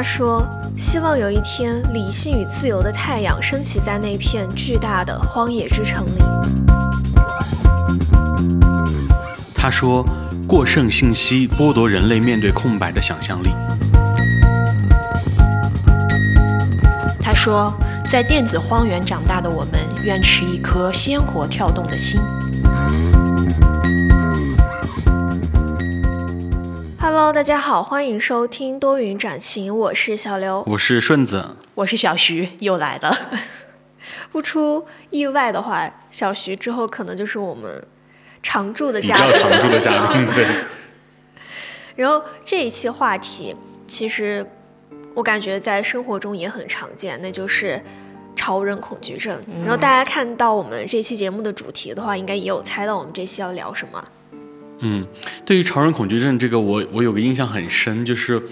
[0.00, 6.22] 他说：“希望有一天，理性与自由的太阳升起在那片巨大的荒野之城里。”
[9.54, 10.02] 他说
[10.48, 13.50] ：“过剩信息剥夺人类面对空白的想象力。”
[17.20, 17.70] 他说
[18.10, 22.18] ：“在电子荒原长大的我们，愿持一颗鲜活跳动的心。”
[27.20, 33.14] Hello，大家好，欢迎收听多云转晴，我是小刘，我是顺子，我是小徐，又来了。
[34.32, 37.86] 不出意外的话，小徐之后可能就是我们
[38.42, 40.46] 常驻的嘉宾，比较常驻的嘉宾，对。
[41.96, 43.54] 然后这一期话题，
[43.86, 44.50] 其实
[45.14, 47.84] 我感觉在生活中也很常见，那就是
[48.34, 49.38] 超人恐惧症。
[49.60, 54.02] 然后大家看到我们这期节目的主题的话，应该也有猜到我们这期要聊什么。
[54.80, 55.06] 嗯，
[55.44, 58.42] 对于潮人恐惧症这个，我我有个印象很深，就是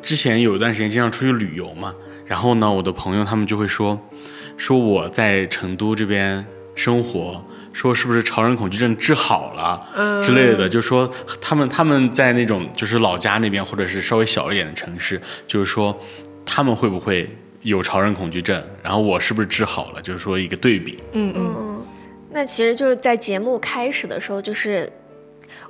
[0.00, 1.92] 之前有一段时间经常出去旅游嘛，
[2.24, 4.00] 然后呢，我的朋友他们就会说，
[4.56, 6.46] 说我在成都这边
[6.76, 15.98] 生活，说是不是潮人恐惧症治好了之类的，就说他们他们在那种就是老家那边或者是稍微小一点的城市，就是说
[16.46, 17.28] 他们会不会
[17.62, 20.96] 有潮人恐惧症，然后我是不是治好了，就是说一个对比。
[21.10, 21.86] 嗯嗯嗯，
[22.30, 24.88] 那其实就是在节目开始的时候就是。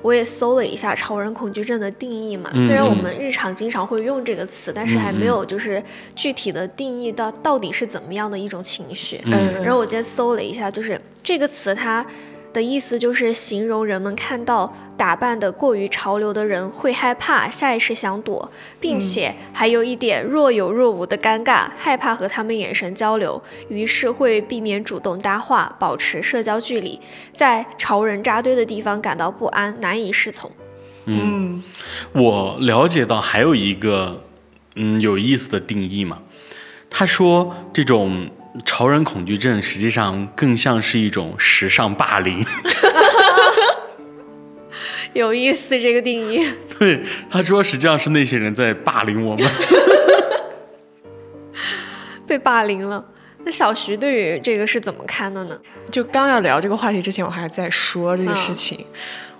[0.03, 5.83] 我也搜了一下超人恐惧症的定义嘛，虽然我们日常经常会用这个词，但是还没有就是
[6.15, 9.21] 具体的定义到到底是怎么样的一种情绪。
[9.25, 12.07] 嗯，然后我今天搜了一下，就是这个词它。
[12.53, 26.99] 的意思就是形容人们看到打扮的过于潮流的人会害怕，下意识想躲，并且还有一点若有若无的尴尬，害怕和他们眼神交流，于是会避免主动搭话，保持社交距离，
[27.33, 30.51] 在潮人扎堆的地方感到不安，难以适从。
[31.05, 31.63] 嗯，
[32.13, 34.25] 我了解到还有一个
[34.75, 36.23] 嗯有意思的定义嘛，
[36.91, 38.31] 他说这种。
[38.65, 42.45] 潮人恐惧症实际上更像是一种时尚霸凌，
[45.13, 46.47] 有意思这个定义。
[46.79, 49.51] 对，他说实际上是那些人在霸凌我们，
[52.27, 53.05] 被霸凌了。
[53.45, 55.59] 那小徐对于这个是怎么看的呢？
[55.91, 58.85] 就刚要聊这个话题之前，我还在说这个事情。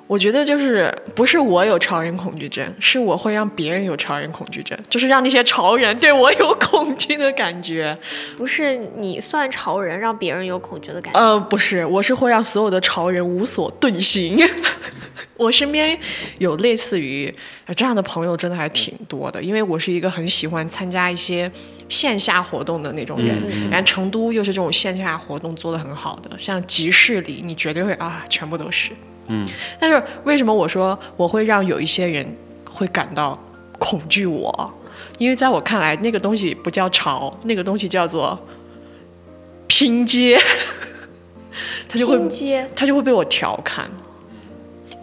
[0.09, 7.97] 我觉得就是不是我有潮人恐惧症，是我会让别人有潮人恐惧症，就是让那些潮人对我有恐惧的感觉。
[8.37, 11.21] 不是你算潮人，让别人有恐惧的感觉。
[11.21, 14.39] 呃，不是，我是会让所有的潮人无所遁形。
[15.37, 15.97] 我身边
[16.39, 17.33] 有类似于
[17.77, 19.41] 这样的朋友，真的还挺多的。
[19.43, 21.49] 因为我是一个很喜欢参加一些
[21.89, 23.37] 线下活动的那种人，
[23.71, 28.91] 然后成都又是这种线下活动做得很好的，像集市里，你绝对会啊，全部都是。
[29.29, 29.47] 嗯，
[29.79, 33.39] 但是为什么我说我会让有一些人会感到
[33.79, 34.75] 恐惧我？
[35.19, 38.39] 因为在我看来，那个东西不叫潮，那个东西叫做
[39.67, 40.41] 拼接，
[41.89, 42.19] 他就会
[42.75, 43.91] 他就会被我调侃。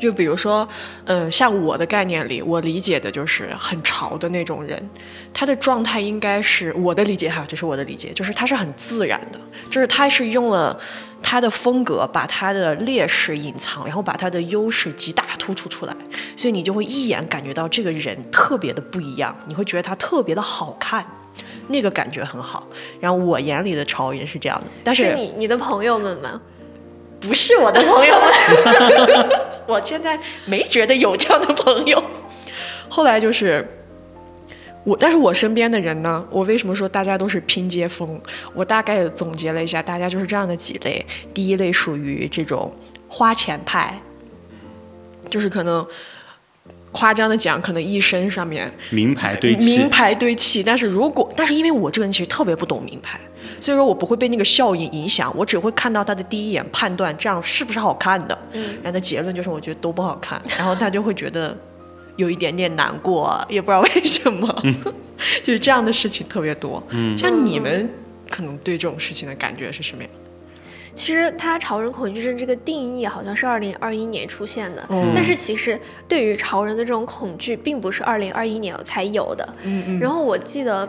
[0.02, 0.68] 就比如说，
[1.06, 4.90] 嗯，像我的概念里，我理解的就是很潮的那种人，
[5.34, 10.78] 他的状态应该是我的理解哈，这是我的理解，就是他是很自然的，就是他是用了。
[11.28, 15.96] 他的风格把他的劣势隐藏，然后把他的优势极大突出出来，
[16.38, 21.04] 所以你就会一眼感觉到这个人特别的不一样，你会觉得他特别的好看，
[21.70, 22.68] 那个感觉很好。
[23.00, 26.40] 然后我眼里的潮人是这样的，但是你你的朋友们吗？
[27.20, 29.30] 不是我的朋友们，
[29.66, 32.04] 我现在没觉得有这样的朋友。
[32.88, 33.68] 后来就是。
[34.86, 36.24] 我，但是我身边的人呢？
[36.30, 38.22] 我为什么说大家都是拼接风？
[38.54, 41.04] 我大概总结了一下，大家就是这样的几类。
[41.34, 42.72] 第一类属于这种
[43.08, 44.00] 花钱派，
[45.28, 45.84] 就是可能
[46.92, 50.62] 夸张的讲，可能一身上面名牌堆砌，名牌堆砌。
[50.62, 53.20] 但是如果，但是因为我这个人其实特别不懂名牌，
[53.60, 58.38] 所以说我不会被那个效应影响，我只会看到他的第一眼判断这样是不是好看的。
[58.52, 61.58] 嗯，然后的结论就是我觉得都不好看，然后他就会觉得。
[62.16, 64.64] 有一点点难过，也不知道为什么，
[65.44, 66.82] 就是这样的事情特别多。
[66.90, 67.90] 嗯，像你们
[68.30, 70.12] 可能对这种事情的感觉是什么样？
[70.94, 75.78] 其实他潮人恐惧症这个定义好像是二零二一年出现的，嗯但是其实
[76.08, 79.46] 对于潮人的这种恐惧，并不是二零二一年才有的。
[79.64, 80.00] 嗯嗯。
[80.00, 80.88] 然后我记得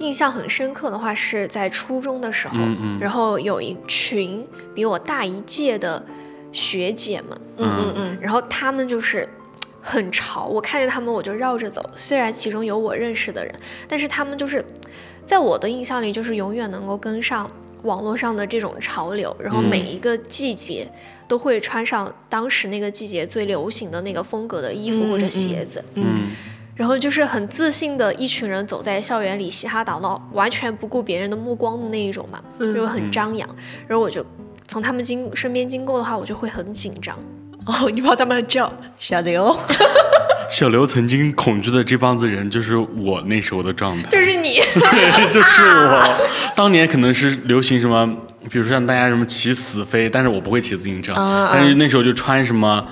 [0.00, 6.04] 印象很深刻的话，是在初中的时候，嗯然后有一群比我大一届的
[6.52, 9.26] 学姐们，嗯嗯嗯，然后他们就是。
[9.88, 11.80] 很潮，我看见他们我就绕着走。
[11.94, 13.54] 虽然其中有我认识的人，
[13.86, 14.62] 但是他们就是
[15.24, 17.48] 在我的印象里，就是永远能够跟上
[17.84, 20.90] 网络上的这种潮流，然后每一个季节
[21.28, 25.84] 都会穿上当时那个季节最流行的那个风格的衣服或者鞋子。
[25.94, 26.30] 嗯，
[26.74, 33.48] 然后就是很自信的一群人走在校园里嘻哈打闹，完全不顾别人的目光的那一种嘛，就很张扬。
[33.86, 34.26] 然后我就
[34.66, 37.16] 从他们经身边经过的话，我就会很紧张。
[37.66, 39.58] 哦，你把他们叫小刘，
[40.48, 44.08] 小刘曾经恐惧的这帮子人，就是我那时候的状态。
[44.08, 46.28] 就是你， 对，就是我。
[46.54, 48.06] 当年可能是流行什么，
[48.50, 51.12] 比如说像大家什么骑死飞，但是我不会骑自行车，
[51.52, 52.84] 但是那时候就穿什么。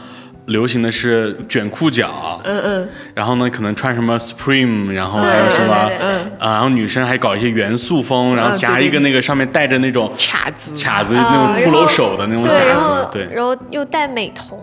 [0.46, 6.16] 流行的是卷裤脚，嗯嗯，然后呢，可能穿什么 Supreme，然后还有什么，嗯。
[6.38, 14.58] 啊，然后女生还搞一些元素风，然后夹一个那个上面带着那种卡子，卡子那种骷髅手的那种夹子，后对，然后又戴美瞳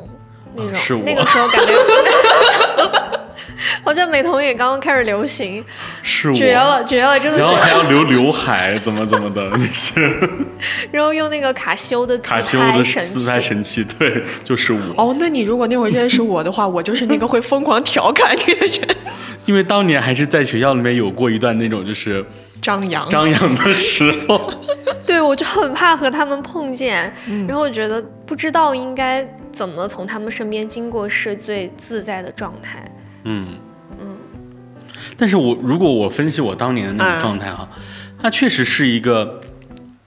[0.55, 1.01] 那种，是我。
[1.05, 1.73] 那个时候感觉，
[3.83, 5.63] 好像美瞳也刚刚开始流行，
[6.03, 7.55] 是我，绝了绝了，真的然后。
[7.55, 10.01] 还要留刘海，怎么怎么的，那些
[10.91, 14.79] 然后用那个卡西欧的卡西欧的自拍，神器，对，就是我。
[14.97, 18.95] 哦，那你如果那会儿认识我的话，我就是那个会疯狂调侃你的人，
[19.45, 22.25] 因为当年还是在学校里面有过一段那种就是
[22.61, 24.53] 张扬，张扬的时候，
[25.05, 27.45] 对我就很怕和他们碰见，嗯。
[27.47, 32.83] 然后我觉得不知道应该怎么从他们身边经过是最自在的状态。
[33.23, 33.47] 嗯
[33.99, 34.15] 嗯
[35.17, 37.67] 但是我如果我分析我当年的那种状态哈，
[38.21, 39.41] 它确实是一个，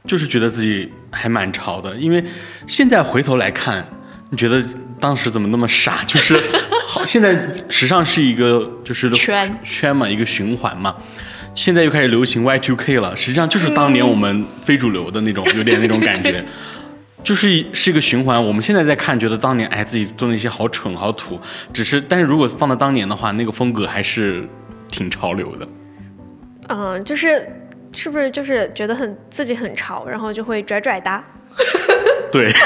[0.05, 2.25] 就是觉得自己还蛮潮的，因为
[2.67, 3.87] 现在回头来看，
[4.31, 4.63] 你觉得
[4.99, 6.03] 当时怎么那么傻？
[6.07, 6.41] 就是
[6.89, 10.95] 好，现在时尚是一个就是 圈圈嘛，一个循环嘛。
[11.55, 16.45] 现在又开始流行 Y2K 了，实际上就是当年我们非主流的那种，有点那种感觉。
[17.25, 18.41] 就是是一个循环。
[18.41, 21.41] 我们现在在看，觉得当年哎自己做那些好蠢好土，
[21.73, 24.49] 只是但是如果放到当年的话，那个风格还是
[24.89, 25.67] 挺潮流的。
[26.69, 27.49] 嗯，就是
[27.93, 31.25] 是不是就是觉得很自己很潮，然后就会拽拽哒。
[32.31, 32.53] 对。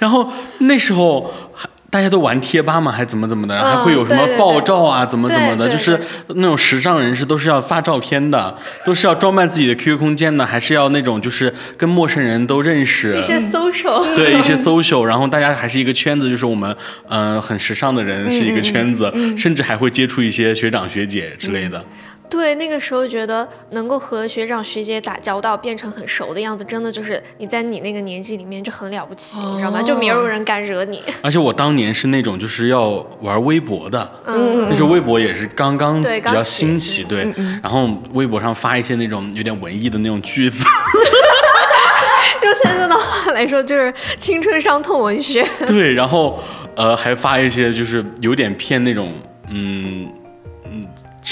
[0.00, 5.98] 然后那时候还大家都玩贴吧嘛，还怎么怎么的，嗯还会有什么爆照啊，怎么怎么的，就是
[6.34, 8.54] 那种时尚人士都是要发照片的，
[8.84, 13.18] 都是要装扮自己的 QQ 空间的，还是要那种就是跟陌生人都认识。
[13.18, 13.22] 一。
[13.22, 16.70] 些 social，、 对一些 social，然后大家还是一个圈子，就是我们
[17.08, 21.82] 嗯、呃很时尚的人是一个圈子，甚至还会接触一些学长学姐之类的。
[22.30, 29.82] 对，那个时候觉得能够和学长学姐打交道，变成很熟的样子，真的就是你在你那个年纪里面就很了不起，你知道吗？
[29.82, 31.02] 就没有人敢惹你。
[31.22, 32.90] 而且我当年是那种就是要
[33.22, 37.32] 玩微博的，嗯那时候微博也是刚刚比较对刚起兴起，对，
[37.62, 40.64] 然后微博上发一些那种有点文艺的那种句子，
[42.42, 45.46] 用现在的话来说，就是青春伤痛文学。
[45.66, 46.38] 对，然后
[46.76, 49.12] 呃还发一些就是有点偏那种
[49.50, 50.12] 嗯嗯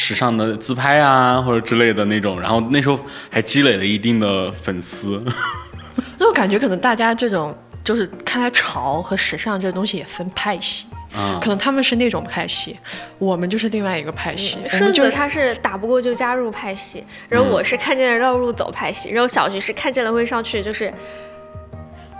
[0.07, 2.97] 时尚的自拍啊或者之类的那种，然后那时候
[3.29, 5.21] 还积累了一定的粉丝，
[6.17, 12.79] 那我感觉可能大家这种就是看来潮和时尚这个东西也分派系，啊、可能他们是那种派系，
[13.19, 14.59] 我们就是另外一个派系。
[14.63, 20.93] 我顺子他是打不过就加入派系，然后我是看见了绕路走派系，然后小徐是看见了会上去，就是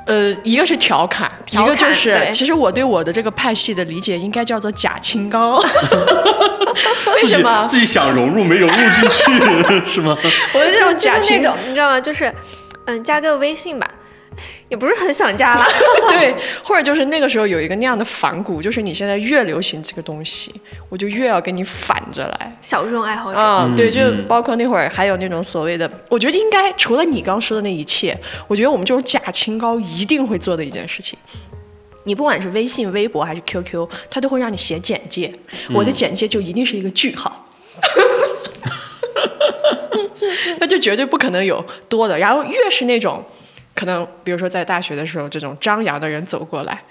[0.07, 5.61] 呃，一个是调侃，调一个就是其实我对我的这个派系的理解应该叫做假清高。
[7.15, 7.67] 为什么？
[7.67, 10.17] 自己想融入没融入进去 是吗？
[10.55, 12.01] 我的这种就是那假清种你知道吗？
[12.01, 12.33] 就是
[12.85, 13.89] 嗯，加个微信吧，
[14.69, 15.67] 也不是很想家了。
[16.11, 20.55] 对，或者就是那个时候有一个那样的反骨，就是你现在越流行这个东西，
[20.89, 22.57] 我就越要跟你反着来。
[22.61, 28.17] 小众爱好者，啊、对，就嗯包括那会儿还有那种所谓的，我觉得应该除了你刚说的那一切，
[28.49, 31.19] 我觉得我们这种假清高一定会做的一件事情。
[32.05, 35.33] 你不管是微信、微博还是 QQ，它都会让你写简介，
[35.73, 37.49] 我的简介就一定是一个句号。
[40.59, 42.17] 那就绝对不可能有多的。
[42.19, 43.25] 然后越是那种，
[43.77, 46.83] 可能比如说在大学的时候，这种张扬的人走过来，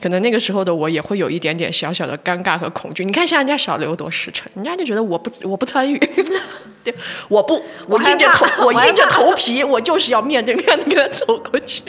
[0.00, 3.04] 可能那个时候的我也会有一点点小小的尴尬和恐惧。
[3.04, 5.98] 你看像人家小刘多实诚，人家就觉得我不我不参与，
[6.82, 6.94] 对，
[7.28, 11.82] 我不，我硬着头，我硬着头皮，我就是要面对面的跟他走过去。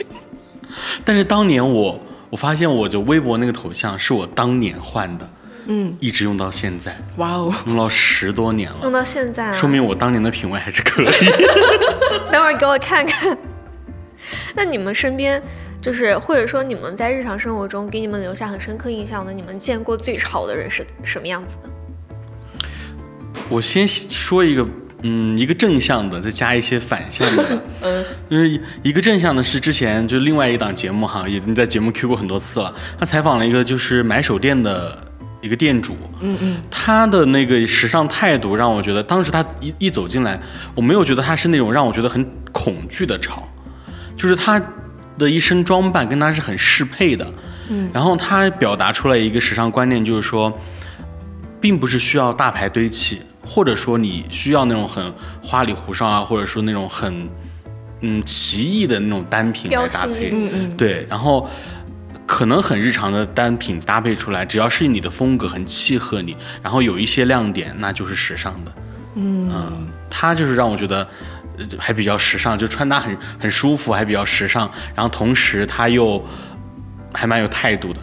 [1.02, 5.26] 但是当年我我发现我的微博那个头像是我当年换的，
[5.68, 11.06] 嗯，一直用到现在，哇哦，用了十多年了，用到现在啊，说明我当年的品味还是可以。
[12.30, 13.34] 等会儿给我看看。
[14.54, 15.42] 那你们身边，
[15.80, 21.68] 就是或者说你们在日常生活中给你们留下很深刻印象的，你们见过最潮的人是什么样子的？
[23.48, 24.66] 我先说一个，
[25.02, 27.62] 嗯，一个正向的，再加一些反向的。
[27.82, 32.74] 嗯，因为一个正向的是之前就另外一档节目哈，已经在节目 Q 过很多次了。
[32.98, 34.96] 他采访了一个就是买手店的
[35.42, 40.40] 一个店主，嗯嗯，他的那个时尚态度让我觉得，当时他一一走进来，
[40.74, 43.46] 我没有觉得他是那种让我觉得很恐惧的潮，
[44.22, 44.62] 就是他
[45.18, 47.26] 的一身装扮跟他是很适配的。
[47.68, 50.56] 嗯，然后他表达出来一个时尚观念，就是说，
[51.60, 55.12] 并不是需要大牌堆砌，或者说你需要那种很
[55.42, 57.28] 花里胡哨啊，或者说那种很
[58.00, 60.30] 嗯奇异的那种单品来搭配。
[60.32, 60.50] 嗯。
[60.54, 61.50] 嗯对，然后
[62.24, 68.72] 可能很日常的单品搭配出来，只要是你的风格很契合你，然后有一些亮点，那就是时尚的。
[69.16, 69.50] 嗯
[70.08, 71.08] 它就是让我觉得。
[71.58, 76.22] 呃还比较时尚，就穿搭很很舒服，还比较时尚，然后同时他又
[77.12, 78.00] 还蛮有态度的。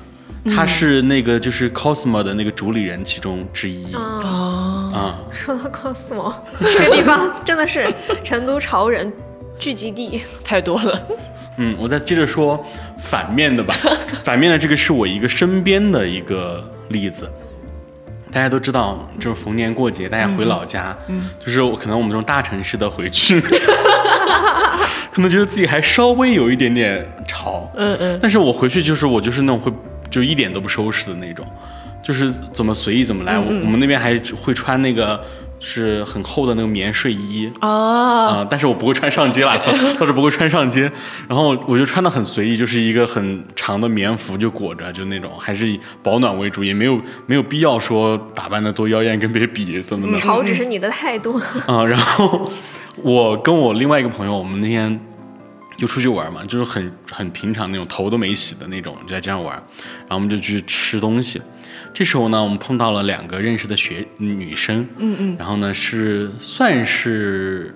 [0.56, 4.02] 他是那个就是 Cosmo 的那个主理人其中之一啊、
[4.94, 9.12] 哦，说到 cosmo 这个地方，真的是成都潮人
[9.60, 10.22] 聚集地。
[10.44, 11.08] 太多了。
[11.58, 12.66] 嗯，我再接着说
[12.98, 13.76] 反面的吧。
[14.24, 17.30] 反面的这个是我一个身边的一个例子。
[18.32, 20.96] 大家都知道，就是逢年过节，大家回老家，
[21.44, 23.42] 就是我可能我们这种大城市的回去，
[25.12, 29.72] 可能觉得自己还稍微有一点点潮，嗯嗯，但是我回去就是我就是那种会
[30.10, 31.46] 就一点都不收拾的那种，
[32.04, 33.38] 就是怎么随意怎么来。
[33.38, 35.20] 我我们那边还会穿那个
[35.60, 37.68] 是很厚的那个棉睡衣，哦，
[38.40, 39.58] 啊、但是我不会穿上街啦，
[40.00, 40.92] 倒是不会穿上街。
[41.28, 50.18] 然后我就穿的很随意，就是一个很长的棉服就裹着，就那种还是以保暖为主，也没有没有必要说打扮的多妖艳跟别人比怎么的。
[50.18, 51.40] 潮只是你的态度。
[51.68, 52.50] 嗯， 然后
[52.96, 55.00] 我跟我另外一个朋友，我们那天
[55.78, 59.56] 就出去玩嘛，就是很很平常那种头都没洗的那种，就在街上玩。
[59.56, 61.42] 然后我们就去吃东西。
[61.94, 67.76] 这时候呢，我们碰到了两个认识的学女生，嗯嗯，然后呢是算是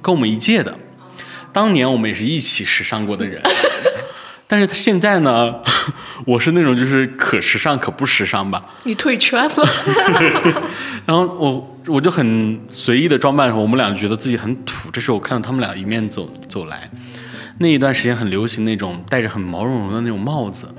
[0.00, 0.78] 跟我们一届的，
[1.52, 3.42] 当年我们也是一起时尚过的人。
[4.46, 5.54] 但是现在呢，
[6.26, 9.68] 我是那种就是可时尚可不时尚吧，你退圈了。
[11.06, 14.90] 然后我我就很随意的装扮的时候，我们俩就觉得自己很土。
[14.92, 16.88] 这时候我看到他们俩迎面走走来，
[17.58, 20.72] 那一段时间很流行那种戴着很毛茸茸的那种帽子，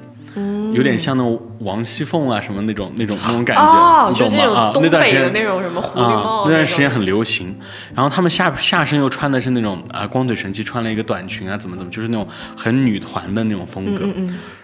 [0.73, 4.59] 有点像那种王熙凤啊什么那种那种那种感觉，你懂吗？
[4.59, 7.57] 啊，那段时间北的那种什么狐狸啊帽，，那段时间很流行。
[7.93, 12.27] 然后他们下下身又穿的是那种啊光腿神器，穿了一个短裙啊，怎么怎么，就是那种
[12.57, 14.05] 很女团的那种风格。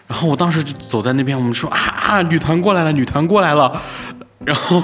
[0.07, 3.81] 然后我当时就走在那边，我们说啊啊，女团过来了，女团过来了。
[4.43, 4.81] 然后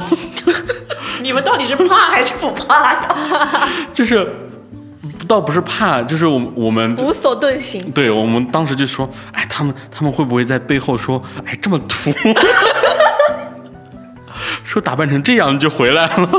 [1.21, 3.15] 你们到底是怕还是不怕呀？
[3.91, 4.25] 就是
[5.27, 7.91] 倒不是怕，就是我我们无所遁形。
[7.91, 12.11] 对我们当时就说，哎，他们他们会不会在背后说，哎，这么土，
[14.63, 16.29] 说打扮成这样就回来了？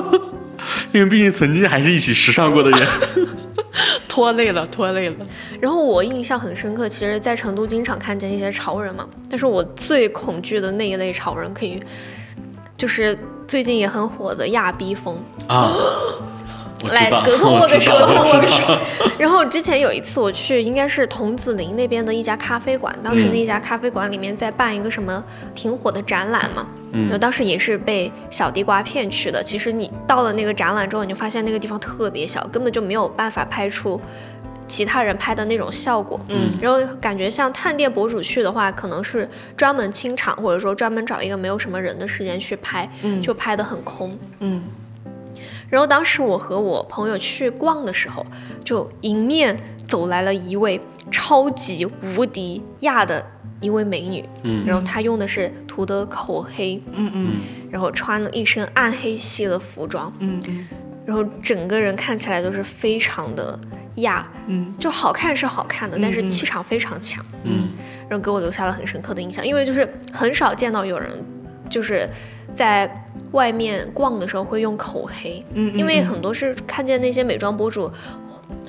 [0.93, 2.89] 因为毕竟曾经还是一起时尚过的人。
[4.09, 5.17] 拖累了，拖累了。
[5.61, 11.81] 然后我印象很深刻，其实在成都经常看见一些潮人嘛，但是我最恐惧的那一类潮人，可以
[12.77, 13.17] 就是
[13.47, 15.23] 最近也很火的亚逼风。
[15.47, 15.73] 啊，
[16.91, 18.79] 来隔空握个手，握个手。。
[19.19, 25.23] 然后之前有一次我去，应该是桐梓林那边的一家咖啡馆，当时嗯那家咖啡馆里面在办一个什么
[25.55, 29.43] 挺火的展览嘛，嗯然后当时也是被小地瓜骗去的。
[29.43, 34.01] 其实你到了那个展览之后，你就发现那个地方特别小，根本就没有办法拍出。
[34.69, 44.63] 其他人拍的那种效果，嗯，然后感觉像探店博主去的话，可能是专门清场，或者说专门找一个没有什么人的时间去拍，嗯就拍的很空，嗯，
[45.71, 48.25] 然后当时我和我朋友去逛的时候，
[48.65, 49.57] 就迎面
[49.87, 53.25] 走来了一位超级无敌亚的
[53.61, 54.65] 一位美女，嗯。
[54.67, 57.33] 然后她用的是涂的口黑，嗯嗯。
[57.71, 60.67] 然后穿了一身暗黑系的服装，嗯嗯。
[61.05, 63.59] 然后整个人看起来都是非常的
[63.97, 64.73] 亚，嗯。
[64.79, 67.69] 就好看是好看的，但是气场非常强，嗯。
[68.09, 71.11] 然后给我留下了很深刻的印象，因为就是很少见到有人
[71.69, 72.09] 就是
[72.55, 72.91] 在
[73.33, 77.91] 外面逛的时候会用口黑，嗯，因为很多是看见那些美妆博主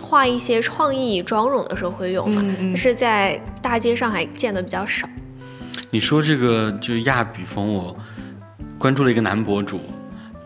[0.01, 2.71] 画一些创意妆容的时候会用嘛，嗯嗯。
[2.73, 5.07] 但是在大街上还见的比较少。
[5.91, 7.95] 你说这个就是亚比风，我
[8.77, 9.79] 关注了一个男博主，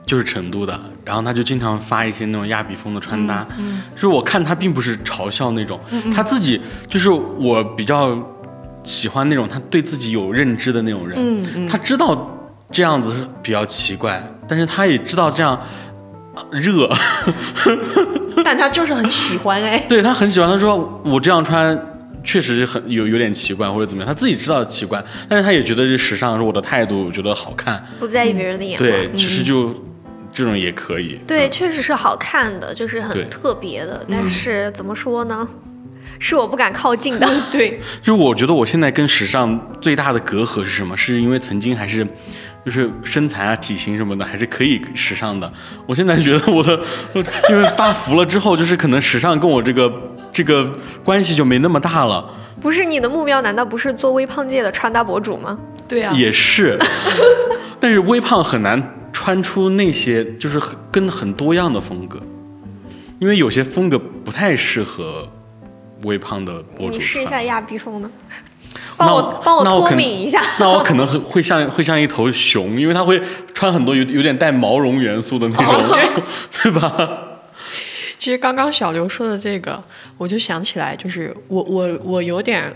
[0.06, 3.46] 就是成都的，然后他就经常发一些那种亚比风的穿搭，
[3.96, 5.80] 就是我看他并不是嘲笑那种，
[6.14, 8.18] 他自己就是我比较
[8.84, 11.68] 喜欢那种他对自己有认知的那种人，嗯嗯。
[11.68, 12.33] 他知道
[12.74, 15.58] 这样子比较奇怪，但是他也知道这样。
[16.36, 16.90] 呃热，
[18.44, 19.78] 但他就是很喜欢哎。
[19.88, 20.50] 对他很喜欢。
[20.50, 21.80] 他说我这样穿
[22.24, 25.00] 确实很有有点奇怪或者怎么样，他自己知道奇怪，
[25.30, 27.86] 但是他也觉得这时尚是我的态度，我觉得好看。
[28.00, 28.90] 不在意别人的眼光。
[28.90, 29.76] 对，其实就
[30.32, 31.20] 这种也可以。
[31.28, 34.04] 对，嗯确实是好看的，就是很特别的。
[34.10, 35.48] 但是怎么说呢？
[36.18, 37.32] 是我不敢靠近的。
[37.54, 40.98] 对，就是我觉得我现在跟时尚最大的隔阂是什么？
[40.98, 42.08] 是因为曾经还是。
[42.66, 45.52] 就是身材啊、体型什么的，还是可以时尚的。
[45.86, 46.80] 我现在觉得我的，
[47.14, 49.92] 我因为发福了之后，就是可能时尚跟我这个
[50.32, 52.30] 这个关系就没那么大了。
[52.62, 55.60] 不是你的目标难道不是做微胖界的穿搭博主吗？
[55.86, 56.80] 对啊，也是，
[57.80, 62.22] 但是微胖很难穿出那些就是跟很多样的风格，
[63.20, 65.28] 因为有些风格不太适合
[66.04, 68.10] 微胖的博主你试一下亚逼风呢？
[69.00, 70.42] 那帮我帮我脱敏一下。
[70.60, 73.22] 那我可能很会像会像一头熊，因为它会
[73.54, 76.24] 穿很多有有点带毛绒元素的那种，哦
[76.64, 77.20] 对吧？
[78.18, 79.84] 其实刚刚小刘说的这个，
[80.18, 82.74] 我就想起来，就是我我我有点，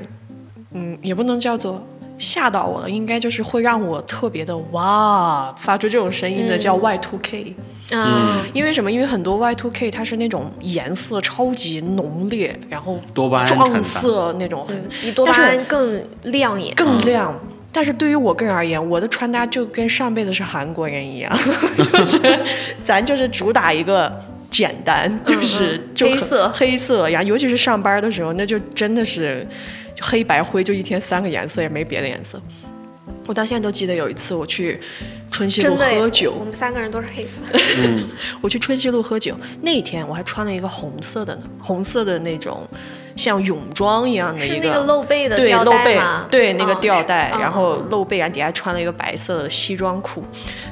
[0.73, 1.81] 嗯，也不能叫做
[2.17, 7.55] 吓到我了，应该就是会让我特别的哇，发出这种声音的叫 Y two K。
[7.91, 8.91] 嗯，因为什么？
[8.91, 14.67] 因为很多 Y two K 它是那种颜色超级浓烈，然后多巴胺撞色那种
[15.01, 16.75] 比多巴胺更亮眼。
[16.75, 17.33] 更亮。
[17.71, 21.31] 但是对于我个人而言，我的穿搭就跟上辈子是韩国人一样，
[21.77, 22.39] 就是
[22.81, 24.11] 咱就是主打一个
[24.49, 29.47] 简单，就是嗯就很黑色黑色，然后尤其是上班的时候，那就真的是
[30.01, 32.41] 黑白灰，就一天三个颜色，也没别的颜色。
[33.27, 34.79] 我到现在都记得有一次我去
[35.29, 37.41] 春熙路喝酒我，们三个人都是黑色。
[38.41, 42.65] 我去春熙路喝酒那一天，我还穿了一个红色的呢，红色的那种
[43.17, 46.25] 像泳装一样的一是那个露背的对吊露背带吗？
[46.31, 50.23] 对那个嗯吊带，是然后嗯露背，然后底下穿了一个白色的西装裤。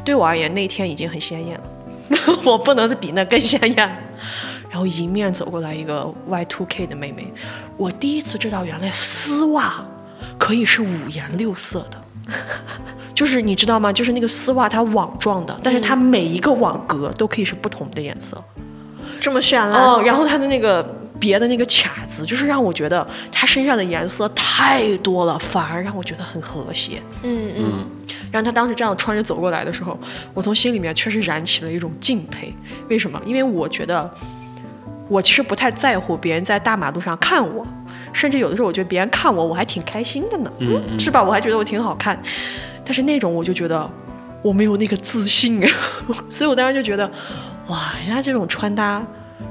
[0.06, 3.98] 对我而言，那天已经很鲜艳了， 我不能比那更鲜艳。
[4.70, 7.28] 然后迎面走过来一个 Y two K 的妹妹，
[7.78, 9.86] 我第一次知道原来丝袜
[10.38, 12.02] 可以是五颜六色的。
[13.14, 13.92] 就是你知道吗？
[13.92, 18.42] 就是那个丝袜它网状的，但是它每一个网格都可以是不同的颜色。
[19.20, 19.74] 这么绚烂。
[19.74, 20.84] 哦，然后它的那个
[21.20, 27.02] 别的那个卡子，就是让我觉得它身上的颜色太多了，反而让我觉得很和谐。
[27.24, 27.86] 嗯嗯，
[28.32, 29.98] 然后他当时这样穿着走过来的时候，
[30.34, 32.54] 我从心里面确实燃起了一种敬佩。
[32.90, 33.20] 为什么？
[33.26, 34.10] 因为我觉得
[35.08, 37.66] 我其实不太在乎别人在大马路上看我，
[38.16, 41.22] 甚至有的时候我觉得别人看我，我还挺开心的呢，嗯是吧？
[41.22, 42.18] 我还觉得我挺好看。
[42.84, 43.88] 但是那种我就觉得
[44.42, 45.62] 我没有那个自信，
[46.30, 47.10] 所以我当时就觉得，
[47.68, 49.06] 哇，人家这种穿搭。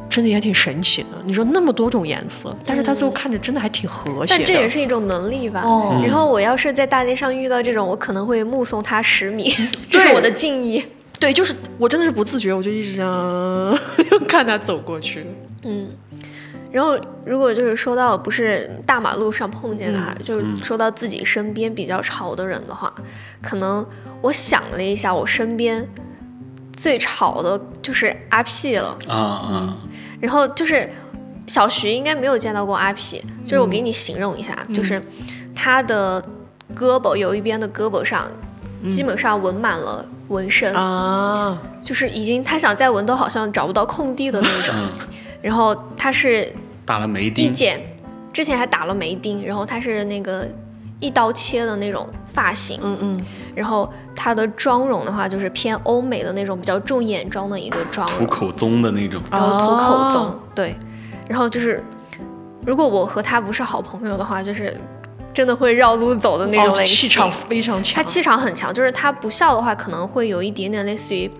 [0.09, 4.39] 真的也挺神奇的，你说那么多种颜色，但是它最后看着真的还挺和谐的。
[4.39, 5.63] 但这也是一种能力吧。
[5.63, 9.53] 哦然后我要是在大街上遇到这种，我可能会目送他十米，
[9.91, 10.83] 这是我的敬意。
[11.19, 13.79] 对，就是我真的是不自觉，我就一直这样
[14.29, 15.27] 看他走过去。
[15.65, 15.89] 嗯，
[16.75, 22.93] 然后如果就是说到不是大马路上碰见他，就是说到自己身边比较潮的人的话，
[23.41, 23.87] 可能
[24.21, 25.89] 我想了一下，我身边
[26.73, 28.99] 最潮的就是阿 P 了。
[29.07, 29.77] 啊啊，
[30.21, 30.91] 然后就是
[31.47, 35.01] 小徐应该没有见到过阿 P，就是我给你形容一下，就是
[35.55, 36.21] 他的
[36.75, 38.27] 胳膊有一边的胳膊上
[38.91, 44.75] 基本上纹满了纹身，啊，就是已经他想再纹都好像找不到空地的那种。
[45.41, 46.51] 然后他是
[46.85, 47.81] 打了眉一钉，剪，
[48.33, 50.47] 之前还打了眉钉，然后他是那个
[51.01, 53.23] 一刀切的那种发型，嗯嗯，
[53.55, 59.21] 然后他的妆容的话就是偏欧美的那种比较重眼妆的一个妆，涂口棕的那种。
[59.31, 60.75] 然后涂口棕，哦对，
[61.29, 61.83] 然后就是
[62.65, 64.75] 如果我和他不是好朋友的话，就是
[65.33, 67.09] 真的会绕路走的那种哦类型。
[67.09, 67.97] 气场非常强。
[67.97, 71.31] 他气场很强，就是他不笑的话，可能会有一点点类似于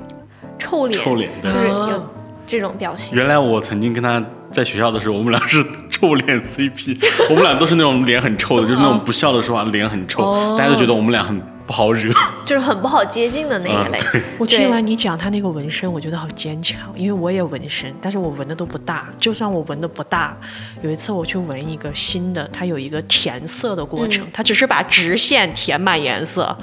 [0.59, 2.03] 臭脸，臭脸就是啊有
[2.47, 3.17] 这种表情。
[3.17, 4.25] 原来我曾经跟他
[4.55, 6.97] 在学校的时候，我们俩是臭脸 CP，
[7.29, 12.13] 我们俩都是那种脸很臭的，就是那种不笑的时候啊脸很臭，哦大家都觉得我们俩很不好惹。
[12.47, 13.99] 就是很不好接近的那一类。
[14.39, 19.09] 我对听完你讲他那个纹身，我觉得好坚强，因为我也纹身，但是我纹的都不大。
[19.19, 20.37] 就算我纹的不大，
[20.83, 26.57] 有一次我去纹一个新的，它有一个填色的过程，它只是把直线填满颜色。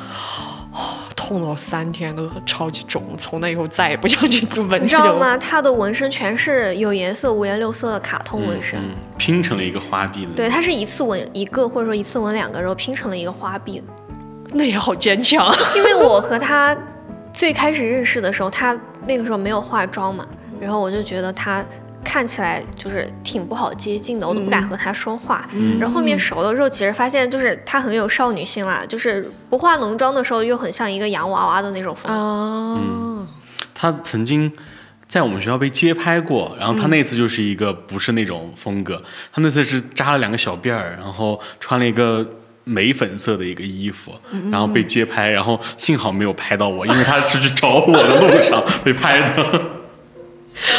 [1.21, 3.03] 哦痛了我三天，都超级肿。
[3.17, 4.81] 从那以后再也不想去纹。
[4.81, 5.37] 你知道吗？
[5.37, 8.79] 他的纹身全是有颜色、五颜六色的卡通纹身。
[8.79, 10.31] 嗯，拼成了一个花臂的。
[10.35, 13.81] 对，，他是一次纹一个，或者说一次纹两个，然后拼成了一个花臂。
[14.51, 15.53] 那也好坚强。
[15.75, 16.75] 因为我和他
[17.31, 20.25] 最开始认识的时候，他那个时候没有化妆嘛，
[20.59, 21.63] 然后我就觉得他
[22.03, 25.47] 看起来就是挺不好接近的，我都不敢和他说话。
[25.79, 32.17] 然后后面熟了之后，其实发现就是他很有少女心啦，就是不化浓妆的时候又很像一个洋娃娃的那种风格。
[32.17, 33.27] 啊，
[33.73, 34.51] 他曾经
[35.07, 42.25] 在我们学校被街拍过，然后他那次就是一个不是那种风格，他那次是扎了两个小辫儿，然后穿了一个。
[42.63, 44.13] 玫粉色的一个衣服，
[44.51, 49.61] 然后被街拍，然后幸好没有拍到我，因为他是去找我的路上被拍的。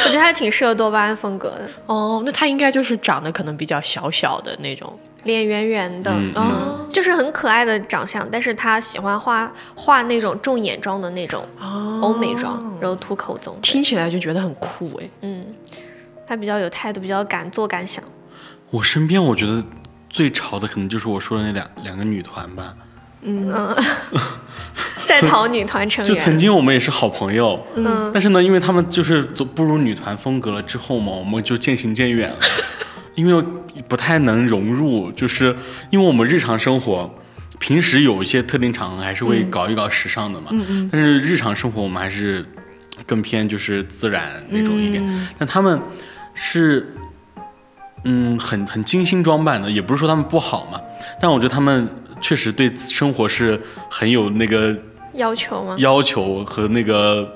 [0.05, 4.99] 我觉得还挺适合多巴胺风格的，哦，那他应该就是长得可能比较小小的那种。
[5.25, 11.47] 脸圆圆的，嗯嗯，就是很可爱的长相，但是他喜欢画画那种重眼妆的那种
[12.01, 13.57] 欧美妆，然后涂口棕。
[13.63, 15.09] 听起来就觉得很酷哎。
[15.21, 15.47] 嗯，
[16.27, 18.03] 他比较有态度，比较敢做敢想。
[18.71, 19.63] 我身边我觉得
[20.11, 22.75] 最潮的可能就是我说的那两两个女团吧。
[25.07, 26.39] 在逃女团成员就曾。
[26.39, 32.37] 经我们也是好朋友，嗯，但是呢，因为他们就是走步入女团风格了之后嘛，我们就渐行渐远了，
[33.15, 33.45] 因为
[33.89, 35.55] 不太能融入，就是
[35.91, 37.13] 因为我们日常生活。
[37.59, 40.49] 平时有一些特定场合还是会搞一搞时尚的嘛，
[40.91, 42.45] 但是日常生活我们还是
[43.07, 45.29] 更偏就是自然那种一点。
[45.39, 45.81] 但他们
[46.35, 46.93] 是，
[48.03, 50.81] 嗯，很很精心装扮的，也不是说他们不好嘛，
[51.21, 51.89] 但我觉得他们
[52.21, 54.77] 确实对生活是很有那个
[55.15, 55.77] 要求吗？
[55.79, 57.29] 要求和那个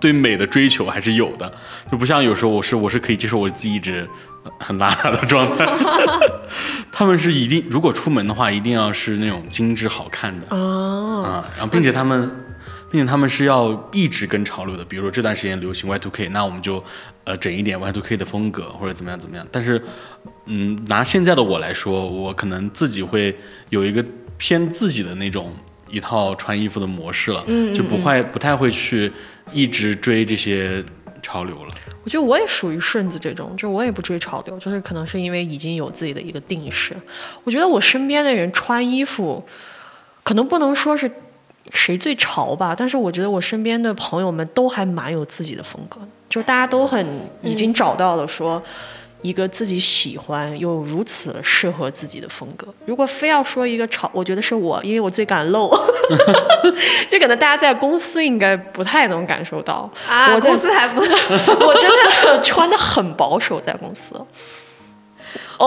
[0.00, 1.52] 对美的追求还是有的，
[1.90, 4.08] 就不像有时候我是我是可以接受我自己一直
[4.58, 5.66] 很邋遢的状态，
[6.90, 12.30] 他们是一定如果出门的话一定要是那种精致好看的哦，啊，然后并且他们。
[12.90, 16.84] 并且他们是要一直跟潮流的，比如说这段时间流行 Y2K，那我们就
[17.24, 19.46] 呃整一点 Y2K 的风格或者怎么样怎么样。
[19.50, 19.82] 但是，
[20.44, 23.34] 嗯，拿现在的我来说，我可能自己会
[23.70, 24.04] 有一个
[24.36, 25.50] 偏自己的那种
[25.92, 29.12] 一套穿衣服的模式了，嗯就不会不太会去
[29.52, 30.82] 一直追这些
[31.22, 31.74] 潮流了。
[32.02, 36.96] 我觉得我也属于顺子这种，就我也不追潮流，就是可能是因为已经有自己的一个定势。
[37.44, 39.44] 我觉得我身边的人穿衣服，
[40.24, 41.08] 可能不能说是
[41.70, 47.06] 谁最潮吧，但是我觉得我身边的朋友们都还蛮有自己的风格，就是大家都很
[47.42, 48.60] 已经找到了说。
[49.22, 52.66] 一个自己喜欢又如此适合自己的风格。
[52.84, 55.70] 如果非要说一个潮，我觉得是我，因为我最敢露，
[57.08, 59.90] 就可能大家在公司应该不太能感受到。
[60.08, 61.00] 啊，我公司还不，
[61.64, 61.88] 我真
[62.26, 64.14] 的穿的很保守，在公司。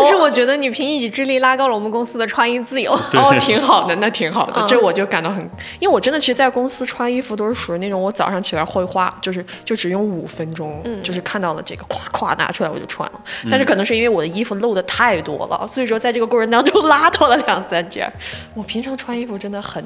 [0.01, 2.91] 但是我觉得你凭一己之力拉高了我们公司的穿衣自由。
[3.13, 5.39] 哦，挺好的，那挺好的，嗯这我就感到很，
[5.79, 13.19] 因为我真的其实，在公司穿衣服都是属于那种我早上起来会花，就是就只用五分钟，嗯就是看到了这个，咵咵拿出来我就穿了。
[13.49, 18.11] 但是可能是因为我的衣服露的太多了，所以说在这个过程当中拉到了两三件。
[18.53, 19.83] 我平常穿衣服真的很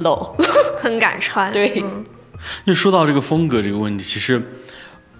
[0.00, 0.32] low，
[0.80, 1.52] 很敢穿。
[1.52, 2.04] 对嗯
[2.66, 4.40] 就说到这个风格这个问题，其实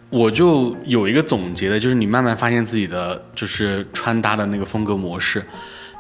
[0.08, 5.44] 我就有一个总结的，就是你慢慢发现自己的就是穿搭的那个风格模式。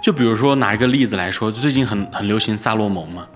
[0.02, 3.26] 就比如说拿一个例子来说，最近很很流行萨洛蒙嘛，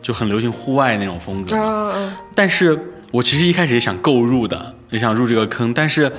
[0.00, 1.54] 就很流行户外那种风格。
[1.56, 2.78] 嗯嗯但是
[3.10, 6.10] 我其实一开始也想购入的，也想入这个坑，但是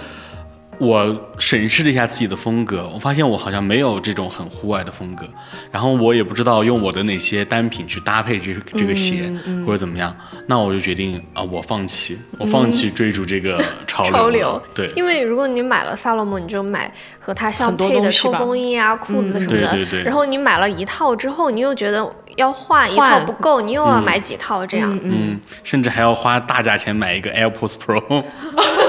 [0.80, 5.26] 我审视了一下自己的风格，我发现我好像没有这种很户外的风格，
[5.72, 9.32] 然后我也不知道用我的哪些单品去搭配这个这个鞋、
[9.66, 10.16] 或者怎么样，
[10.48, 14.20] 那我就决定啊、我放弃，我放弃追逐这个 潮流了。
[14.20, 14.92] 潮流对。
[14.96, 19.72] 因为如果你买了萨洛蒙，你就买和它相很配的冲东西吧锋衣啊、裤子什么的。
[19.72, 24.98] 对对对然后你买了一套之后，你又觉得要换一套不够，你又要买几套这样。
[25.04, 28.24] 嗯，甚至还要花大价钱买一个 AirPods Pro。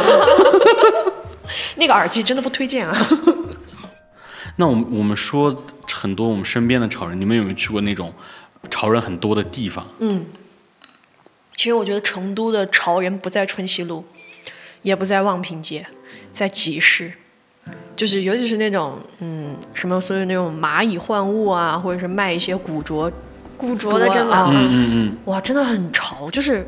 [1.76, 3.08] 那个耳机真的不推荐啊。
[4.56, 8.12] 那我们我们说很多我们身边的潮人，你们有没有去过那种
[8.70, 9.86] 潮人很多的地方？
[9.98, 10.24] 嗯。
[11.54, 14.04] 其实我觉得成都的潮人不在春熙路，
[14.82, 15.86] 也不在望平街，
[16.30, 17.10] 在集市，
[17.96, 23.10] 就是尤其是那种嗯什么所有那种蚂蚁换物啊，或者是卖一些古着，
[23.56, 24.50] 古着的真的，啊。
[24.52, 26.66] 嗯嗯嗯，哇，真的很潮，就是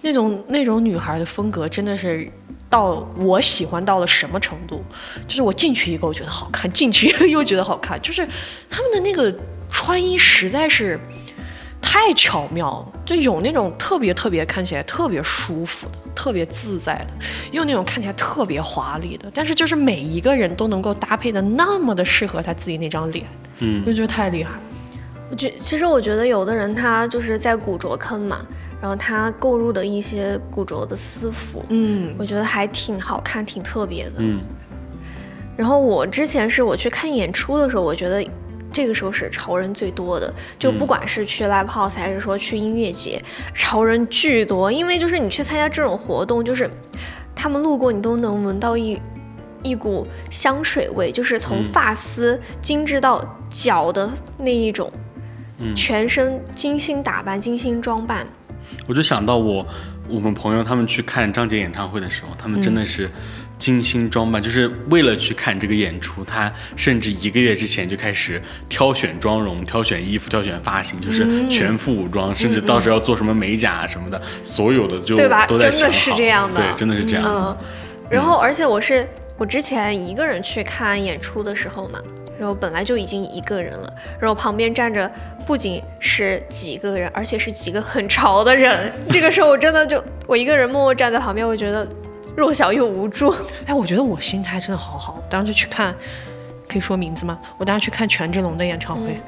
[0.00, 2.26] 那种那种女孩的风格，真的是
[2.68, 4.84] 到我喜欢到了什么程度？
[5.26, 8.26] 就是我进去一个我觉得好看，进去一 个又觉得好看，就是
[8.68, 9.34] 他们的那个
[9.68, 10.98] 穿衣实在是
[11.80, 23.24] 太巧妙了，就有那种特别特别看起来特别舒服的、特别自在的，也有那种看起来特别华丽的，但是就是每一个人都能够搭配的那么的适合他自己那张脸，
[23.60, 24.62] 嗯我就觉得太厉害了。
[25.30, 28.38] 我觉其实我觉得有的人他就是在古着坑嘛，
[28.86, 34.12] 然后他购入的一些古着的私服，嗯我觉得还挺好看，挺特别的。
[34.18, 34.40] 嗯
[35.56, 38.24] 然后我之前是我去看演出的时候，我觉得
[38.70, 43.20] 这个时候是潮人最多的，就不管是去 live house 还是说去音乐节，
[43.52, 44.70] 潮人巨多。
[44.70, 46.70] 因为就是你去参加这种活动，就是
[47.34, 49.02] 他们路过你都能闻到一
[49.64, 54.88] 一股香水味，就是从发丝精致到脚的那一种，
[55.74, 58.24] 全身精心打扮、精心装扮。
[58.86, 59.66] 我就想到我
[60.08, 63.10] 我们朋友他们去看张杰演唱会的时候，他们真的是
[63.58, 77.42] 精心装扮，就是为了去看这个演出，他甚至一个月之前就开始挑选妆容、挑选衣服、挑选发型，就是全副武装，甚至到时候要做什么美甲啊什么的，所有的就对吧都在真的是这样的对，真的是这样子。
[77.42, 77.56] 嗯，
[78.10, 81.98] 然后而且我是我之前一个人去看演出的时候嘛，
[82.38, 85.10] 然后本来就已经一个人了，然后旁边站着
[85.44, 88.92] 不仅是几个人，而且是几个很潮的人。
[89.10, 91.86] 这个时候我真的就我一个人默默站在旁边，我觉得
[92.36, 93.34] 弱小又无助。
[93.66, 95.22] 哎，我觉得我心态真的好好。
[95.28, 95.94] 当时去看
[96.68, 97.38] 可以说名字吗？
[97.58, 99.20] 我当时去看权志龙的演唱会，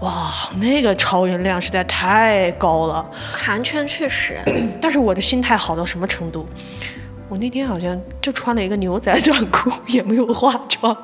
[0.00, 3.04] 哇，那个超人量实在太高了。
[3.32, 4.38] 韩圈确实，
[4.82, 6.46] 但是我的心态好到什么程度？
[7.28, 10.96] 我那天好像就穿了一个牛仔短裤， 也没有化妆，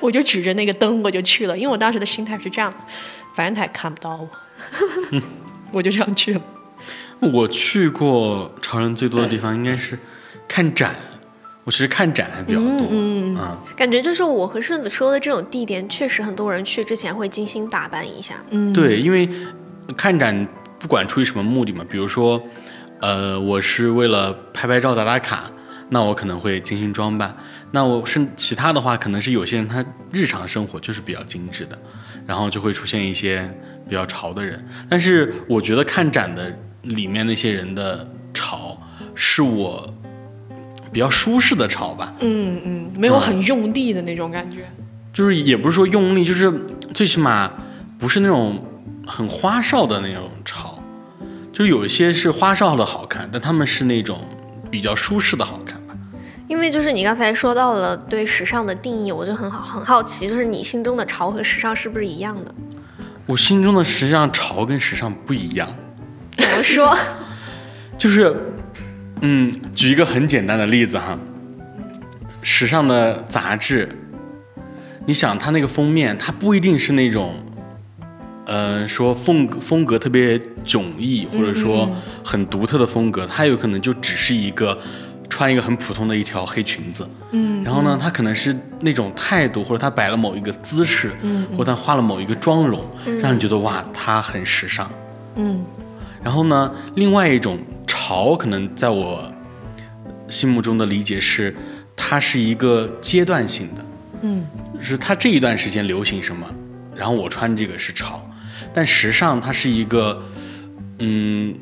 [0.00, 2.76] 我就指着那个灯我就去了，因为我当时的心态是这样的，
[3.34, 4.28] 反正他也看不到我，
[5.72, 6.40] 我就这样去了。
[7.20, 9.98] 我去过潮人最多的地方应该是
[10.48, 10.94] 看展，
[11.64, 12.86] 我其实看展还比较多。
[12.90, 18.34] 嗯嗯感觉就是我和顺子说的这种地点，确实很多人去之前会精心打扮一下。
[18.50, 19.28] 嗯，对，因为
[19.96, 22.42] 看展不管出于什么目的嘛，比如说，
[23.00, 25.44] 呃，我是为了拍拍照打打卡，
[25.90, 27.36] 那我可能会精心装扮。
[27.72, 31.78] 那我是其他的话，可能是有些人他日常生活就是比较精致的，
[32.26, 33.48] 然后就会出现一些
[33.88, 34.64] 比较潮的人。
[34.88, 36.52] 但是我觉得看展的
[36.82, 38.76] 里面那些人的潮，
[39.14, 39.94] 是我
[40.92, 42.12] 比较舒适的潮吧。
[42.20, 44.68] 嗯嗯，没有很用力的那种感觉。
[45.12, 46.52] 就是也不是说用力，就是
[46.92, 47.52] 最起码
[47.98, 48.64] 不是那种
[49.06, 50.82] 很花哨的那种潮，
[51.52, 54.18] 就是有一些是花哨的好看，但他们是那种
[54.70, 55.69] 比较舒适的好看吧。
[56.50, 62.52] 因为就是你刚才说到了对时尚的定义，我就很好很好奇，就是你心中的潮和时尚是不是一样的？
[63.26, 65.68] 我心中的时尚潮跟时尚不一样，
[66.36, 66.98] 怎么说？
[67.96, 68.34] 就是，
[69.20, 71.16] 嗯，举一个很简单的例子哈，
[72.42, 73.88] 时尚的杂志，
[75.06, 77.32] 你想它那个封面，它不一定是那种，
[78.46, 80.36] 呃，说风格风格特别
[80.66, 81.88] 迥异，或者说
[82.24, 84.76] 很独特的风格，它有可能就只是一个
[85.40, 92.84] 穿一个很普通的一条黑裙子，嗯，然后呢，她可能是那种态度，或者她摆了某一个姿势，嗯，或者他画了某一个妆容，
[93.22, 94.90] 让你觉得哇，她很时尚，
[95.36, 95.64] 嗯。
[96.22, 99.32] 然后呢，另外一种潮，可能在我
[100.28, 101.56] 心目中的理解是，
[101.96, 103.84] 它是一个阶段性的，
[104.20, 104.46] 嗯，
[104.78, 106.46] 是它这一段时间流行什么，
[106.94, 108.22] 然后我穿这个是潮，
[108.74, 110.22] 但时尚它是一个，
[110.98, 111.54] 嗯，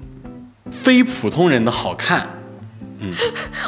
[0.72, 2.28] 非普通人的好看，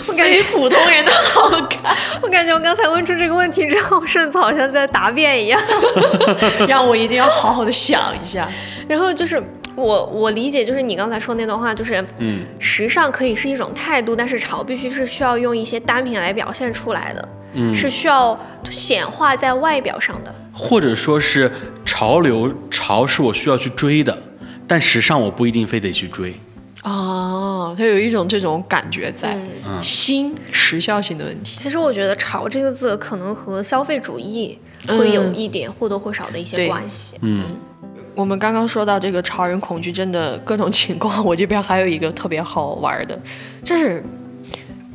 [0.09, 5.61] 我感觉普通人的好看，我感觉我刚才问出这个问题之后，顺子好像在答辩一样。
[6.69, 8.49] 让我一定要好好的想一下。
[8.89, 9.41] 然后就是
[9.77, 18.39] 我我理解就是你刚才说那段话，就是嗯，时尚可以是一种态度，但是潮必须是需要用一些单品来表现出来的，嗯是需要
[18.71, 20.35] 显化在外表上的。
[20.53, 21.51] 或者说是
[21.85, 24.19] 潮流潮是我需要去追的，
[24.67, 26.35] 但时尚我不一定非得去追，
[26.83, 31.57] 哦，它有一种这种感觉在，嗯新时效性的问题。
[31.57, 37.17] 其实我觉得“潮”这个字可能和消费主义会有一点或多或少的一些关系。
[37.23, 37.45] 嗯
[38.17, 43.19] 我们刚刚说到这个潮人恐惧症的各种情况，我这边还有一个特别好玩的，
[43.65, 44.03] 就是，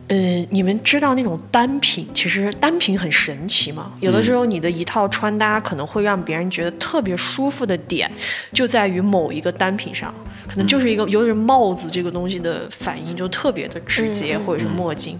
[0.10, 0.16] 呃，
[0.52, 3.92] 你们知道那种单品，其实单品很神奇嘛。
[4.02, 8.12] 有的时候你的一套穿搭可能会让别人觉得特别舒服的点，
[8.54, 10.14] 就在于某一个单品上，
[10.48, 15.20] 可能就是一个，尤其是帽子这个东西的反应就特别的直接，或者是墨镜。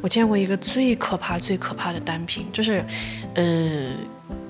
[0.00, 2.84] 我见过一个最可怕、最可怕的单品，就是，
[3.36, 3.92] 嗯、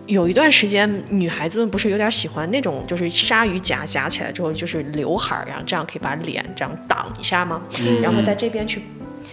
[0.07, 7.63] 有一段时间，女孩子们不是有点喜欢那种，就是鲨鱼夹夹起来之后就是刘海儿，然后这样可以把脸这样挡一下吗？
[8.03, 8.83] 然后在这边去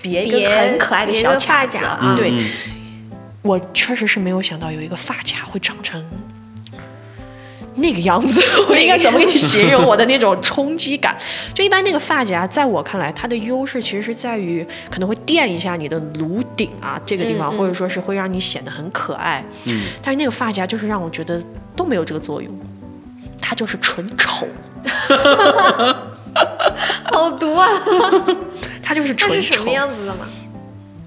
[0.02, 2.16] 别一个很可爱的小卡夹啊。
[2.16, 2.46] 对，嗯。
[3.44, 6.00] 我确实是没有想到有一个发夹会长成
[7.76, 11.16] 那个样子， 我应该怎么给你形容我的那种冲击感？
[11.54, 19.44] 就一般那个发夹，在我看来，它的优势其实是在于可能会垫一下你的颅顶啊这个地方，嗯嗯或者说是会让你显得很可爱。
[19.66, 21.42] 嗯，但是那个发夹就是让我觉得
[21.76, 22.52] 都没有这个作用，
[23.40, 24.48] 它就是纯丑，
[27.12, 27.68] 好毒啊！
[28.84, 29.70] 它就是它纯丑是什么。
[29.70, 30.28] 样子的嘛？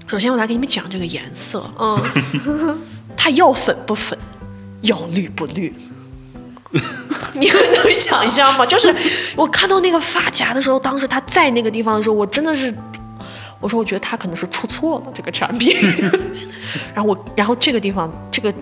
[0.07, 2.79] 首先我来给你们讲这个颜色，嗯，
[3.17, 4.17] 它要粉不粉，
[4.81, 5.73] 要绿不绿。
[7.33, 8.65] 你们能想象吗？
[8.65, 8.93] 就是
[9.35, 12.73] 我看到那个发夹的时候，当时他在那个地方的时候，我真的是，
[13.59, 15.75] 我说我觉得他可能是出错了这个产品。
[16.93, 18.53] 然后我，然后这个地方这个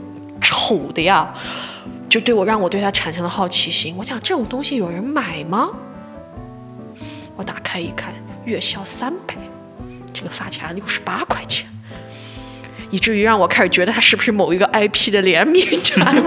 [0.41, 1.34] 丑的呀，
[2.10, 3.95] 就对我让我对他产生了好奇心。
[3.97, 5.69] 我想这种东西有人买吗？
[7.36, 8.13] 我打开一看，
[8.45, 9.36] 月销三百，
[10.13, 11.65] 这个发夹六十八块钱。
[12.93, 16.23] 以至于让我开始觉得它是不是某一个 IP 的联名 产品。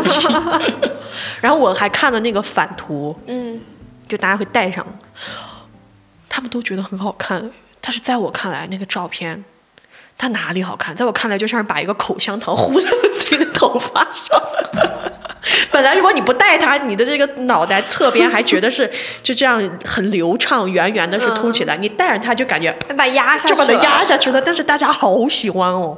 [1.40, 3.60] 然后我还看了那个反图，嗯，
[4.08, 4.84] 就大家会戴上，
[6.28, 7.48] 他们都觉得很好看。
[7.80, 9.44] 但是在我看来，那个照片，
[10.18, 10.92] 它哪里好看？
[10.96, 14.36] 在我看来，就像是把一个口香糖糊在了自己的头发上。
[15.70, 18.90] 本来如果你不戴它，你的这个脑袋侧边还觉得是
[19.22, 21.76] 就这样很流畅、圆圆的，是凸起来。
[21.76, 24.42] 你戴上它就感觉把压下去了，就把它压下去了。
[24.42, 25.96] 但是大家好喜欢哦。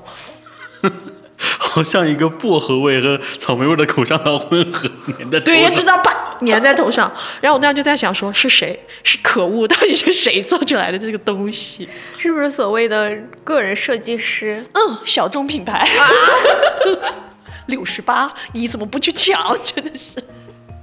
[1.39, 4.89] 好像一个薄荷味和草莓味的口香糖混合
[5.19, 5.87] 粘在头对，要知上。
[5.87, 7.13] 道啪粘在头上。
[7.41, 8.79] 然后我那样就在想说，是谁？
[9.05, 11.89] 是可恶，到底是谁做出来的这个东西？
[12.17, 14.65] 是不是所谓的个人设计师？
[14.73, 15.89] 嗯，小众品牌。
[17.67, 19.57] 六十八，你怎么不去抢？
[19.65, 20.23] 真的是。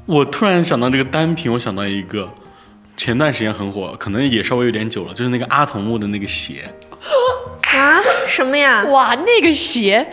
[0.06, 2.32] 我突然想到这个单品，我想到一个，
[2.96, 6.72] 前段时间很火，可能也稍微有点久了，就是那个阿童木的那个鞋，
[7.74, 8.00] 啊？
[8.28, 8.84] 什么呀？
[8.86, 10.06] 哇，那个鞋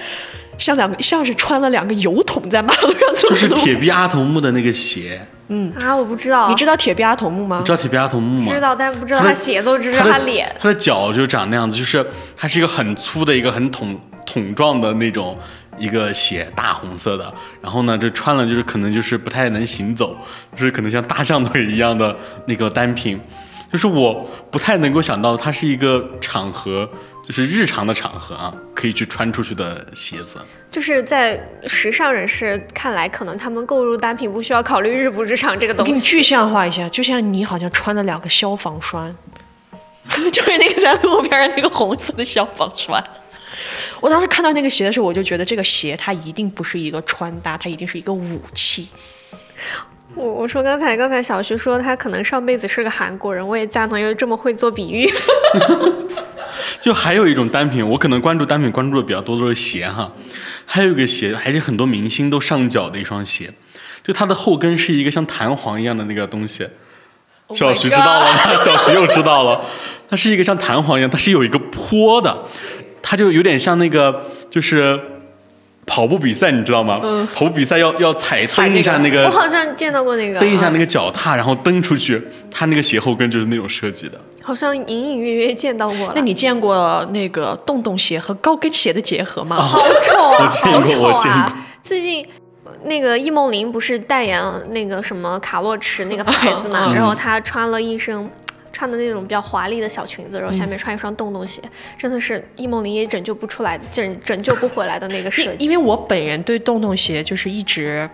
[0.58, 3.34] 像两个像是穿了两个油桶在马路上走路。
[3.34, 5.20] 就是铁臂阿童木的那个鞋。
[5.48, 6.48] 嗯啊，我不知道。
[6.48, 7.72] 你知道铁臂阿童木吗你知？
[7.72, 8.46] 道铁臂阿童木吗？
[8.48, 10.54] 知道，但不知道他鞋子，我只知道他脸。
[10.58, 12.04] 他的脚就长那样子，就是
[12.36, 15.36] 它是一个很粗的一个很桶桶状的那种
[15.76, 17.34] 一个鞋，大红色的。
[17.60, 20.16] 然后呢，这穿了就是可能就是不太能行走，
[20.56, 23.20] 就是可能像大象腿一样的那个单品。
[23.70, 26.88] 就是我不太能够想到它是一个场合，
[27.26, 30.38] 就是日常的场合啊，可以去穿出去的鞋子。
[30.70, 36.22] 就是在时尚人士看来，可能他们购入单品不需要考虑日不日常这个东西给你具。
[36.22, 39.14] 象化一下，就像你好像穿了两个消防栓，
[40.32, 43.02] 就是那个在路边的那个红色的消防栓。
[44.00, 48.88] 我当时看到那个鞋的时候，我就觉得这个鞋它一定不是一个穿搭，它一定是一个武器。
[50.14, 55.08] 我我说刚才刚才小徐说他可能上辈子是个韩国人，我也赞同，因为这么会做比喻。
[56.80, 60.12] 就还有一种单品，我可能关注单品关注的比较多都是鞋哈，
[60.64, 63.52] 还有一个鞋，还是很多明星都上脚的一双鞋，
[64.02, 66.66] 就它的后跟是一个像弹簧一样的那个东西。
[67.48, 68.38] Oh 小徐知道了吗？
[68.64, 69.62] 小徐又知道了，
[70.08, 72.44] 它是一个像弹簧一样，它是有一个坡的，
[73.02, 74.98] 它就有点像那个就是
[75.86, 77.00] 跑步比赛，你知道吗？
[77.02, 84.18] 嗯跑步比赛要要踩蹬一下那个我好像见到过那个，啊蹬一下那个脚踏，然后蹬出去，它那个鞋后跟就是那种设计的。
[84.42, 86.12] 好像隐隐约约见到过了。
[86.16, 89.56] 那你见过那个洞洞鞋和高跟鞋的结合吗？
[89.56, 90.44] 好丑啊！
[90.44, 91.66] 我见过好丑我见过啊！
[91.80, 92.26] 最近
[92.84, 98.28] 那个易梦玲不是代言那个什么卡洛驰那个牌子嘛，嗯然后她穿了一身。
[98.82, 101.62] 穿的那种比较华丽的小裙子，然后下面穿一双洞洞鞋，
[101.96, 105.64] 真的是易梦玲也拯救不出来、拯拯救不回来的那个设计。
[105.64, 108.10] 因因为我本人对洞洞鞋就是一直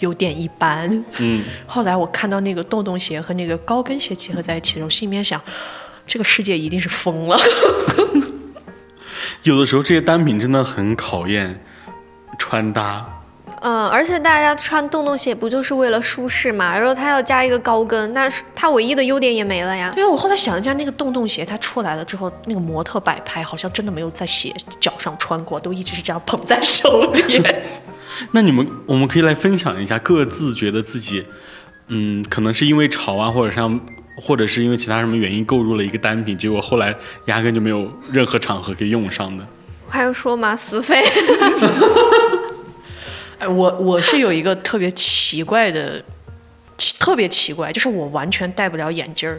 [0.00, 1.02] 有点一般。
[1.16, 5.40] 嗯， 后来我看到那个洞洞鞋和那个高跟鞋结合在一起的时候，心里面想，
[6.06, 7.40] 这个世界一定是疯了。
[9.44, 11.58] 有的时候这些单品真的很考验
[12.38, 13.23] 穿搭。
[13.60, 16.76] 嗯，而且大家穿洞洞鞋不就是为了舒适嘛？
[16.76, 19.92] 然后它要加一个高跟，那是它唯一的优点也没了呀。
[19.94, 27.42] 对啊，我后来想一下，那个洞洞鞋它出来了之后，那个模特摆拍好像真的没有在鞋脚上穿过，都一直是这样捧在手里。
[28.32, 31.26] 那你们，我们可以来分享一下各自觉得自己，
[31.88, 33.80] 嗯，可能是因为潮啊，或者像，
[34.16, 36.94] 或者是因为其他什么原因购入了一个单品，结果后来
[37.26, 39.46] 压根就没有任何场合可以用上的。
[39.88, 40.56] 还用说吗？
[40.56, 41.04] 死飞。
[43.44, 46.02] 哎，我我是有一个特别奇怪的，
[46.98, 49.38] 特别奇怪，就是我完全戴不了眼镜儿。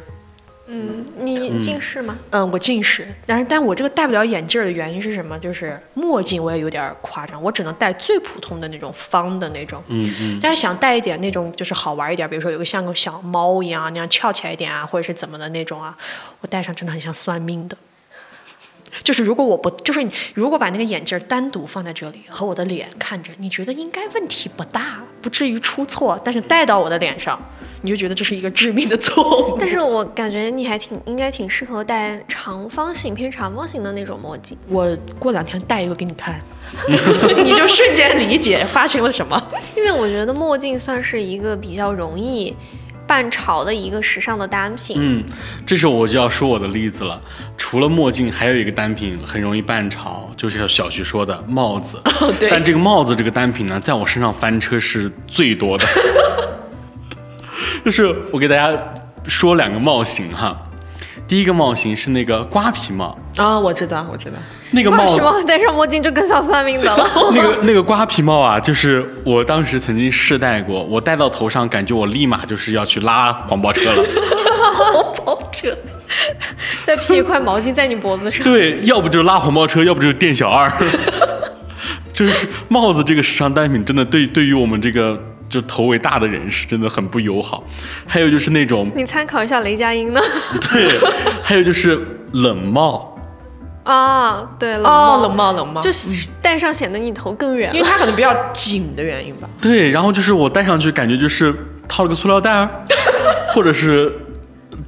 [0.67, 2.15] 嗯，你近视吗？
[2.29, 5.37] 嗯，我近视，但是但我这个戴不了眼镜儿的原因是什么？
[5.39, 9.81] 就是墨镜我也有点儿夸张，我只能戴最普通的那种方的那种。
[9.87, 15.97] 嗯嗯，但是想戴一点那种就是好玩一点，比如说有个像个小猫一样那样翘起来一点啊，或者是怎么的那种啊，
[16.41, 17.75] 我戴上真的很像算命的。
[19.03, 27.39] 就是如果我不，就是你如果把那个眼镜儿单独放在这里和我的脸看着，你觉得应该问题不大，不至于出错，但是戴到我的脸上，
[27.81, 29.57] 你就觉得这是一个致命的错误。
[29.59, 34.57] 但是我感觉你还挺应该挺适合戴长方形偏长方形的那种墨镜。
[34.69, 36.39] 我过两天戴一个给你看，
[37.43, 39.41] 你就瞬间理解发生了什么。
[39.75, 42.55] 因为我觉得墨镜算是一个比较容易
[43.07, 44.97] 办潮的一个时尚的单品。
[44.99, 45.23] 嗯，
[45.65, 47.21] 这时候我就要说我的例子了。
[47.57, 52.01] 除了墨镜，还有一个单品很容易半潮，就是像小徐说的帽子。
[52.39, 55.85] 对但这个帽子这个单品呢，在我身上翻车是最多的。
[57.83, 58.77] 就是我给大家
[59.27, 60.61] 说两个帽型哈，
[61.27, 64.37] 第一个帽型是那个瓜皮帽，啊、我知道，我知道。
[64.75, 67.07] 那个帽子，帽戴上墨镜就更像算命的了？
[67.33, 74.03] 那个那个瓜皮帽啊，就是我当时曾经试戴过，我戴到头上，感觉我立马就是要去拉黄包车了。
[74.73, 75.75] 黄包车。
[76.85, 78.43] 再披一块毛巾在你脖子上。
[78.43, 80.71] 对，要不就是拉黄包车，要不就是店小二。
[82.13, 85.19] 就是帽子这个时尚单品，真的对对于我们这个
[85.49, 87.63] 就头围大的人是真的很不友好。
[88.07, 90.21] 还有就是那种你参考一下雷佳音呢？
[90.71, 90.99] 对，
[91.43, 91.99] 还有就是
[92.33, 93.14] 冷帽，
[93.85, 99.47] 啊，对，冷哦，帽，冷帽，冷帽，就是戴上显得你头更圆因为它可能比较紧的原因吧。
[99.61, 101.55] 对，然后就是我戴上去感觉就是
[101.87, 102.69] 套了个塑料袋儿，
[103.49, 104.11] 或者是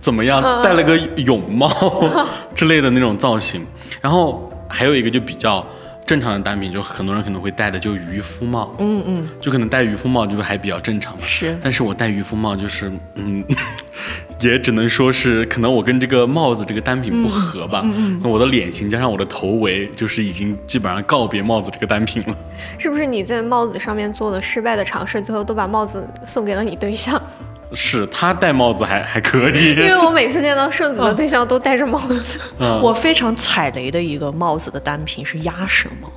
[0.01, 1.71] 怎么样，戴了个泳帽
[2.55, 3.65] 之类的那种造型。
[4.01, 5.65] 然后还有一个就比较
[6.07, 11.19] 正常的单品，就很多人可能会戴的就渔夫帽，嗯嗯，就可能戴渔夫帽就还比较正常嘛。
[11.25, 13.43] 是但是我戴渔夫帽就是，嗯，
[14.39, 17.81] 也只能说是可能我跟这个帽子这个单品不合吧。
[17.83, 18.31] 嗯嗯。
[18.31, 22.37] 我的脸型加上我的头围，就是已经基本上告别帽子这个单品了。
[22.77, 27.21] 是不是你在帽子上面做了失败的尝试，最后都把帽子送给了你对象？
[27.74, 32.39] 是他戴帽子还还可以，因为我每次见到顺子的对象都戴着帽子。
[32.59, 32.82] 嗯。
[32.82, 36.09] 我非常踩雷的一个帽子的单品是鸭舌帽，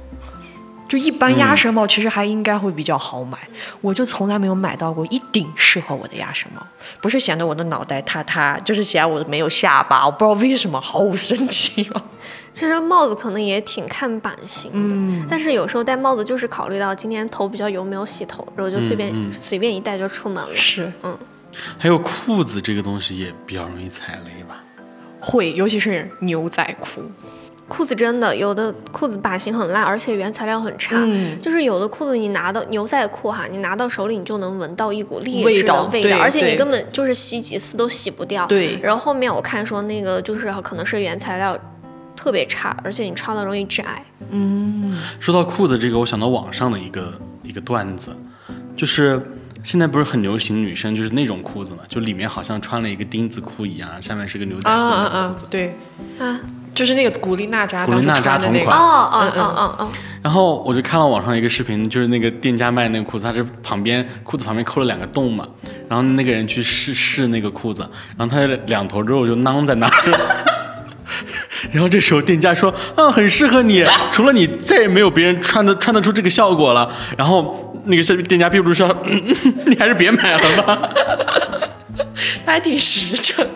[0.89, 3.39] 就一般鸭舌帽其实还应该会比较好买，
[3.81, 6.65] 我就从来没有买到过一顶适合我的鸭舌帽，
[7.01, 11.89] 不是显得我的脑袋塌塌，就是显我没有下巴，我不知道为什么，好生气。
[11.93, 12.03] 啊！
[12.53, 15.27] 其实帽子可能也挺看版型的，嗯。
[15.31, 20.55] 但是有时候戴帽子就是考虑到今天头比较油没有洗头，然后就随便、随便一戴就出门了。
[20.55, 20.93] 是
[21.79, 24.63] 还有裤子这个东西也比较容易踩雷吧。
[25.21, 27.03] 会，尤其是牛仔裤，
[27.69, 30.97] 裤子真的有的裤子版型很烂，而且原材料很差。
[30.99, 38.47] 嗯就是有的裤子你拿到牛仔裤哈，你拿到手里你就能闻到一股劣质的味道对而且你根本就是洗几次都洗不掉。
[38.47, 41.59] 对然后后面我看说那个就是可能是原材料
[42.17, 44.05] 特别差，而且你穿了容易致癌。
[45.19, 48.15] 说到裤子这个，我想到网上的一个一个段子，
[48.77, 49.21] 就是
[49.63, 55.77] 现在不是很流行女生就是那种裤子嘛，就里面好像穿了一个丁字裤一样，下面是个牛仔啊裤啊啊的裤子。，对，
[56.19, 56.41] 啊
[56.75, 59.89] 就是那个古力娜扎古力娜扎穿的那个同款哦啊哦哦哦哦，
[60.23, 65.47] 然后我就看了网上一个视频，就是那个店家卖那个裤子，他是旁边裤子旁边扣了两个洞嘛，
[65.89, 67.83] 然后那个人去试试那个裤子，
[68.17, 69.93] 然后他的两头肉就囊在那儿。
[71.73, 80.91] 然后这时候店家说：“啊，很适合你，除了你，再也没有别人穿的穿得出这个效果了。”然后那个店家憋不住说：“嗯 嗯你还是别买了吧。
[82.45, 83.47] 他还挺实诚。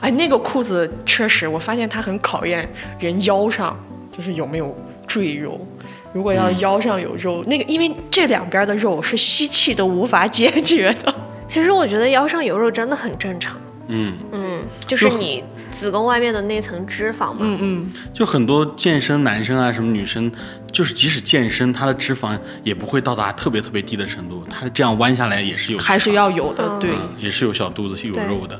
[0.00, 2.68] 哎，那个裤子确实，我发现它很考验
[2.98, 3.78] 人腰上
[4.16, 4.76] 就是有没有
[5.06, 5.66] 赘肉。
[6.12, 11.14] 如果要腰上有肉，那个因为这两边的肉是吸气都无法解决的。
[11.46, 13.58] 其实我觉得腰上有肉真的很正常。”
[13.88, 15.44] 嗯，嗯，就是你
[15.76, 17.40] 子宫外面的那层脂肪嘛。
[17.40, 20.32] 嗯嗯，就很多健身男生啊，什么女生，
[20.72, 26.90] 就是即使健身，他的脂肪也不会到达特别特别低的程度，他这样弯下来也是有，还是要有的，嗯对。
[27.18, 28.58] 也是有小肚子，是有肉的。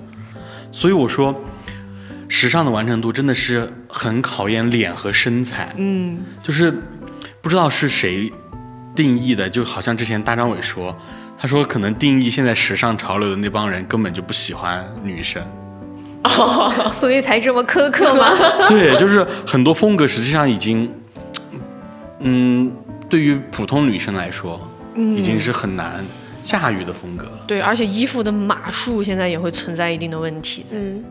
[0.71, 1.35] 所以我说，
[2.29, 5.73] 时尚的完成度真的是很考验脸和身材。
[5.79, 6.71] 嗯，就是
[7.41, 8.31] 不知道是谁
[8.95, 10.95] 定义的，就好像之前大张伟说，
[11.39, 15.43] 他说可能定义现在时尚潮流的那帮人根本就不喜欢女生。
[16.93, 18.31] 所以才这么苛刻吗？
[18.69, 20.93] 对，就是很多风格实际上已经，
[22.21, 22.73] 嗯，
[23.09, 24.61] 对于普通女生来说，
[24.95, 26.05] 已经是很难
[26.43, 27.45] 驾驭的风格了。
[27.47, 30.65] 对，而且衣服的码数现在也会存在一定的问题。
[30.73, 31.05] 嗯，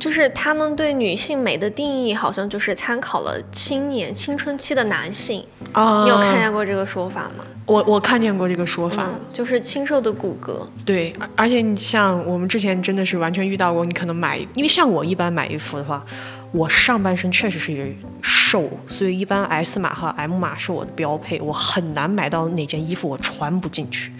[0.00, 5.44] 就是他们对女性美的定义，好像就是参考了青年青春期的男性。
[5.72, 7.44] 啊你有看见过这个说法吗？
[7.66, 10.66] 我我看见过这个说法，嗯，就是清瘦的骨骼。
[10.84, 16.04] 对，而而且你像我们之前真的是完全遇到过，你可能买，因为像我一般买衣服的话，
[16.50, 24.10] 我上半身确实是瘦，所以一般 S 码和 M 码是我的标配，我很难买到哪件衣服我穿不进去。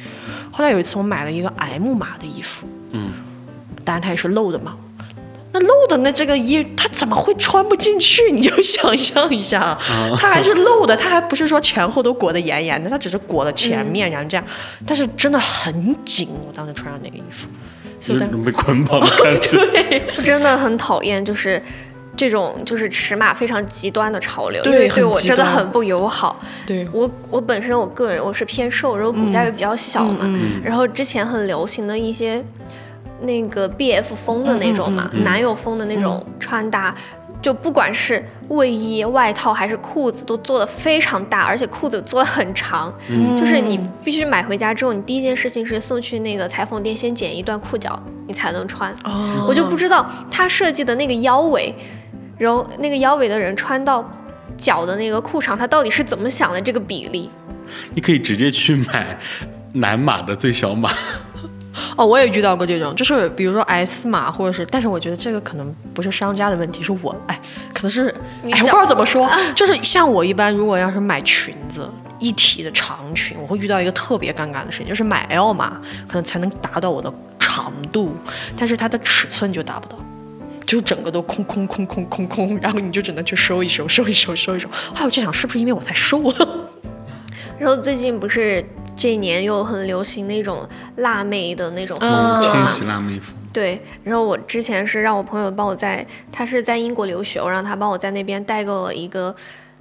[0.52, 3.10] 后来有一次我买了一个 M 码的衣服，嗯，
[3.82, 4.76] 当然它也是露的嘛。
[5.52, 8.30] 那露的那这个衣，它怎么会穿不进去？
[8.30, 9.76] 你就想象一下，
[10.16, 14.44] 它还是露的，它还不是说前后都裹得严严的，它只是裹了前面，然后这样，
[14.86, 16.28] 但是真的很紧。
[16.46, 17.48] 我当时穿上那个衣服，
[18.00, 19.56] 所以当有种被捆绑的感觉。
[19.72, 21.60] 对我真的很讨厌，就是
[22.16, 26.40] 这种就是尺码非常极端的潮流，对因为对我真的很不友好。
[26.64, 32.44] 对，我我本身我个人我是偏瘦，然后骨架又比较小嘛，嗯然后之前很流行的一些
[33.20, 36.94] 那个 BF 风的那种嘛，男友风的那种穿搭。
[37.42, 42.92] 就不管是卫衣、外套还是裤子，都做的非常大，而且裤子做的很长。
[43.34, 48.94] 就是你必须买回家之后，你第一件事情是送去那个裁缝店先剪一段裤脚，你才能穿。
[49.04, 51.74] 哦我就不知道他设计的那个腰围，
[52.36, 54.06] 然后那个腰围的人穿到
[54.58, 57.30] 脚的那个裤长，他到底是怎么想的这个比例？
[57.94, 59.18] 你可以直接去买
[59.72, 60.90] 男码的最小码，
[61.96, 67.40] 哦，我也遇到过这种，就是比如说 S 码，或者是，但是我觉得这个可能不是商家的问题，是我，哎，
[67.72, 68.08] 可能是，
[68.44, 71.88] 哎，我不知道怎么说， 就是像我一般，如果要是买裙子。
[72.22, 78.14] 一体的长裙，我会遇到一个特别尴尬的事情，就是买 L 码可能才能达到我的长度，
[78.58, 79.96] 但是它的尺寸就达不到，
[80.66, 84.68] 就整个都空空空空空空，然后你就只能去收一收，收一收，收一收。
[84.68, 86.68] 后来我就想，是不是因为我太瘦了？
[87.58, 88.62] 然后最近不是
[89.00, 92.52] 这一年又很流行那种辣妹的那种风嗯格嘛？
[92.52, 93.34] 千禧辣妹风。
[93.50, 99.34] 对，然后我之前是让我朋友帮我在，他是在英国留学，我让他帮我在那边代购了一个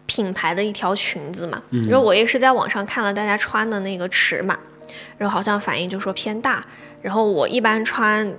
[0.05, 4.57] 品牌的一条裙子嘛，然后我也是在网上看了大家穿的那个尺码，
[5.17, 6.63] 然后好像反应就说偏大，
[7.01, 8.33] 然后我一般穿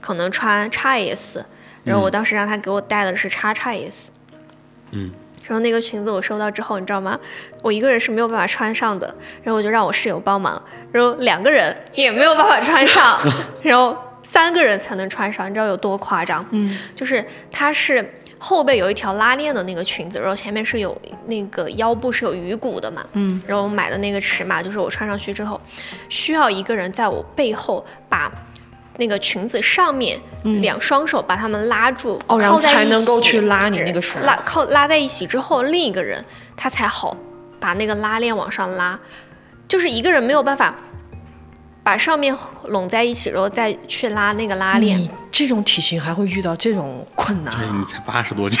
[0.00, 1.42] 可能穿 XS，
[1.82, 3.90] 然后我当时让他给我带的是 XXS，
[4.92, 5.10] 嗯，
[5.50, 7.18] 然后那个裙子我收到之后，你知道吗？
[7.60, 13.20] 我一个人是没有办法穿上的，然后我就让我室友帮忙，然后两个人也没有办法穿上，
[13.60, 16.46] 然后三个人才能穿上，你知道有多夸张？
[16.52, 20.96] 嗯，就是它是后背有一条拉链的那个裙子，然后前面是有
[21.26, 25.60] 那个腰部是有鱼骨的嘛，嗯，然后我买的那个尺码就是我穿上去之后，
[26.08, 28.30] 需要一个人在我背后把。
[29.00, 30.20] 那个裙子上面，
[30.60, 34.20] 两双手把他们拉住，哦，然后靠在一才能够起去拉你那个绳。
[34.22, 36.22] 拉靠拉在一起之后，另一个人
[36.54, 37.16] 他才好
[37.58, 39.00] 把那个拉链往上拉，
[39.66, 40.74] 就是一个人没有办法
[41.90, 42.32] 把上面
[42.68, 44.96] 拢在一起，然后再去拉那个拉链。
[44.96, 47.58] 你这种体型还会遇到这种困难啊？
[47.60, 48.60] 对你才八十多斤，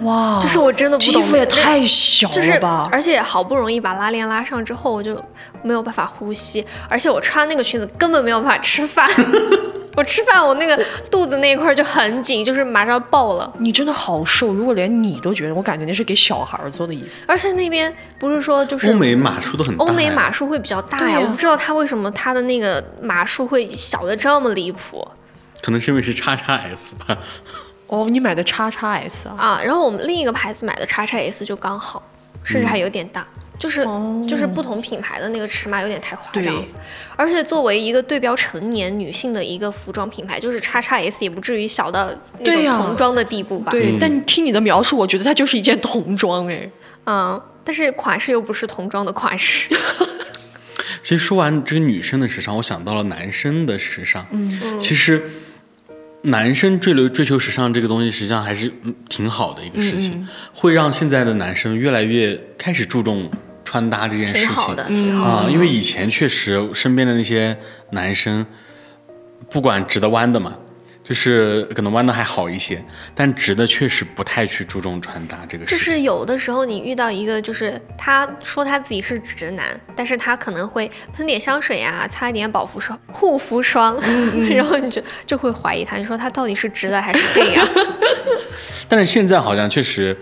[0.00, 5.22] 哇， 就是我真的不懂这衣服也太小就是了吧？，而且好不容易把拉链拉上之后，我就
[5.62, 9.06] 没有办法呼吸，而且我穿那个裙子根本没有办法吃饭。
[9.94, 10.78] 我吃饭，我那个
[11.10, 13.52] 肚子那一块儿就很紧，就是马上要爆了。
[13.58, 17.08] 你真的好瘦，如果连你都觉得，我感觉那是给小孩儿做的衣服。
[17.26, 19.76] 而且那边不是说就是欧美码数都很。
[19.76, 25.06] 欧美码数会比较大呀我不知道他为什么他的那个码数会小的这么离谱
[25.60, 27.18] 可能是因为是叉叉 S 吧。
[27.86, 29.34] 哦，你买的叉叉 S 啊？
[29.38, 29.60] 啊。
[29.62, 32.02] 然后我们另一个牌子买的叉叉 S 就刚好，
[32.42, 33.26] 甚至还有点大，
[33.62, 36.64] 就是、哦就是不同品牌的那个尺码有点太夸张。
[37.14, 42.10] 而且作为一个对标成年女性的一个服装品牌，就是叉叉 S 也不至于小到
[42.40, 43.70] 那种童装的地步吧？
[43.70, 46.68] 对，但听你的描述，我觉得它就是一件童装哎。
[47.04, 49.72] 嗯，但是款式又不是童装的款式。
[51.04, 54.26] 其实说完这个女生的时尚，我想到了男生的时尚。
[54.30, 55.22] 嗯，其实
[56.22, 63.30] 男生追流追求时尚这个东西，实际上还是嗯挺好的一个事情，会让现在的男生越来越开始注重
[63.72, 65.32] 穿搭这件事情挺好的，挺好的。
[65.32, 65.46] 啊。
[65.50, 67.56] 因为以前确实身边的那些
[67.92, 68.44] 男生，
[69.48, 70.58] 不管直的弯的嘛。
[71.04, 75.76] 就是可能弯的还好一些，但直的确实不太去注重穿搭这个事情。
[75.76, 84.00] 就是有的时候你遇到一个，就是他说他自己是直男，但是他可能会喷点香水呀、擦一点保护霜、护肤霜，
[84.54, 87.68] 然后你就就会怀疑他，你说他到底是直的还是 gay 呀？
[88.88, 90.16] 但是现在好像确实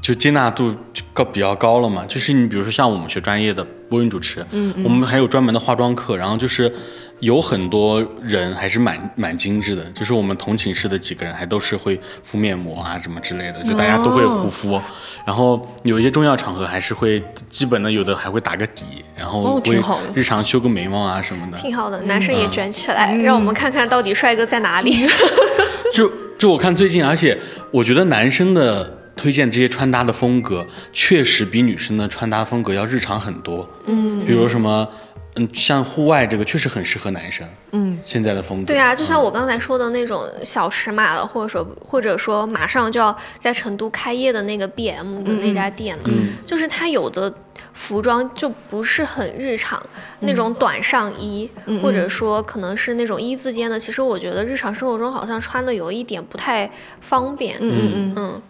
[0.00, 2.04] 就接纳度就高比较高了嘛。
[2.08, 6.72] 就是你比如说像我们学专业的播音主持，嗯我们还有专门的化妆课，然后就是
[7.18, 14.80] 有很多人还是蛮蛮精致的，就是我们同寝室的几个人还都是会敷面膜啊什么之类的，就大家都会护肤。
[15.26, 21.58] 然后有一些重要场合还是会基本的有的还会打个底，然后哦会挺好的日常修个眉毛啊什么的。
[21.58, 25.06] 挺好的，男生也卷起来，让我们看看到底帅哥在哪里。
[25.92, 27.38] 就就我看最近，而且
[27.70, 33.68] 我觉得男生的推荐这些穿搭的风格，确实比女生的穿搭风格要日常很多。
[33.84, 34.88] 嗯，比如什么，
[35.34, 37.46] 嗯，像户外这个确实很适合男生。
[37.72, 38.64] 嗯，现在的风格。
[38.64, 46.04] 对啊，就像我刚才说的那种小尺码的，或者说或者说马上就要在成都开业的那个 BM 的那家店嘛，
[46.46, 47.32] 就是它有的
[47.74, 49.80] 服装就不是很日常，
[50.20, 51.48] 那种短上衣，
[51.82, 56.68] 或者说可能是那种一字肩的，其实我觉得日常生活中好像穿的有一点不太
[57.00, 57.56] 方便。
[57.60, 58.42] 嗯嗯嗯，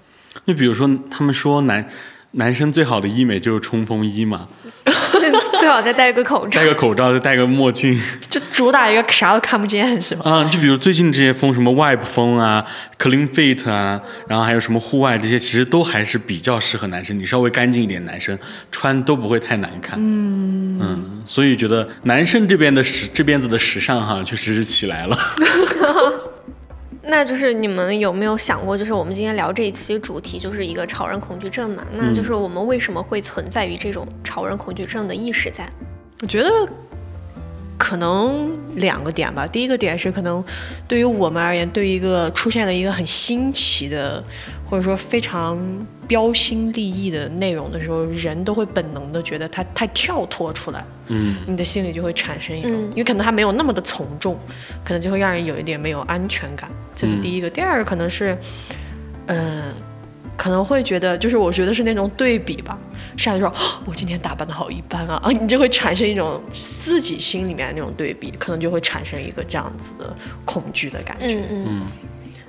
[0.46, 1.86] 就比如说，他们说男
[2.32, 4.46] 男生最好的医美就是冲锋衣嘛，
[5.60, 6.66] 最好再戴个口罩戴。
[6.66, 8.00] 个口罩，再戴个墨镜。
[8.30, 10.22] 就主打一个啥都看不见是吗？
[10.24, 12.64] 啊，就比如最近这些风，什么 Web 风啊、
[12.98, 17.18] Clean Fit 啊，然后还有什么户外这些，其实都还是比较适合男生。
[17.18, 18.38] 你稍微干净一点，男生
[18.70, 19.98] 穿都不会太难看。
[19.98, 25.18] 嗯所以觉得男生这边的时这边子的时尚哈，确实是起来了。
[27.02, 31.84] 那就是你们有没有想过，就是我们今天聊这一期主题就是一个潮人恐惧症嘛？
[31.94, 35.68] 那就是我们为什么会存在于这种潮人恐惧症的意识在？
[36.20, 36.50] 我觉得
[37.90, 39.44] 可能两个点吧。
[39.44, 40.44] 第一个点是，可能
[40.86, 44.22] 对于我们而言，对于一个出现了一个很新奇的，
[44.64, 45.58] 或者说非常
[46.06, 54.38] 标新立异的内容的时候，人都会本能的觉得它太跳脱出来，嗯，你的心里就会产生一种，嗯因为可能它没有那么的从众，
[54.84, 56.70] 可能就会让人有一点没有安全感。
[56.94, 57.50] 这是第一个。
[57.50, 58.38] 第二个可能是，
[59.26, 59.62] 嗯、
[60.36, 62.78] 可能会觉得，就是我觉得是那种对比吧。
[63.16, 63.54] 上来说，哦
[63.86, 71.26] 我今天打扮的好一般啊，啊，你就会产生一种自己心里面那种对比，可能就会产生一个这样子的恐惧的感觉。
[71.26, 71.82] 嗯嗯。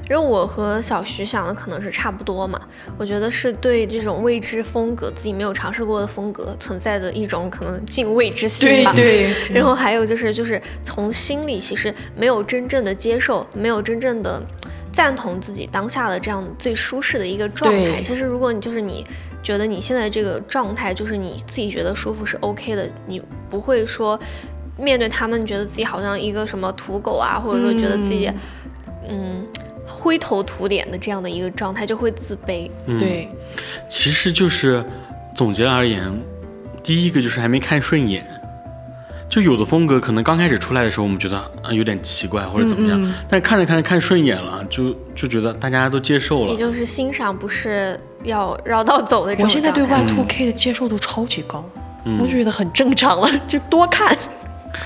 [0.10, 2.60] 因为我和小徐想的可能是差不多嘛，
[2.98, 8.92] 我觉得是对这种未知风格、自己没有尝试过的风格存在的一种可能敬畏之心吧。
[8.94, 14.44] 对，然后还有就是，就是从心里其实没有真正的接受，没有真正的
[14.92, 18.02] 赞同自己当下的这样最舒适的一个状态。
[18.02, 19.06] 其实如果你就是你
[19.44, 24.20] 觉得你现在这个状态就是你自己觉得舒服是 OK 的，你不会说
[24.78, 28.32] 面对他们觉得自己好像一个什么土狗啊，或者说觉得自己
[29.08, 29.46] 嗯
[29.86, 32.70] 灰头土脸的这样的一个状态，就会自卑。
[32.86, 33.28] 嗯对，
[33.90, 34.84] 其实就是
[35.36, 36.12] 总结而言，
[36.82, 38.26] 第一个就是还没看顺眼。
[39.30, 46.58] 就有的风格可能刚开始出来的时候，我们觉得啊有点奇怪或者怎么样，但是看着看着看顺眼了，就就觉得大家都接受了也。
[46.58, 51.64] 就是欣赏，不是要绕道走的这种我现在对 Y Two K 的接受度超级高，
[52.20, 54.18] 我就觉得很正常了， 就多看。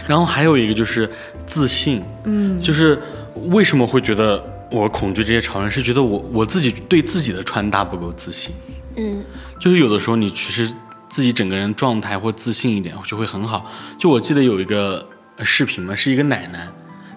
[0.07, 1.09] 然后还有一个就是
[1.45, 3.01] 自信，嗯，就是
[3.49, 8.53] 为什么会觉得我恐惧这些潮人，是觉得我我自己对自己的穿搭不够自信。
[8.95, 9.23] 嗯，
[9.59, 10.71] 就是有的时候你其实
[11.09, 13.69] 自己整个人状态或自信一点就会很好。
[13.97, 15.07] 就我记得有一个
[15.37, 16.67] 呃视频嘛，是一个奶奶，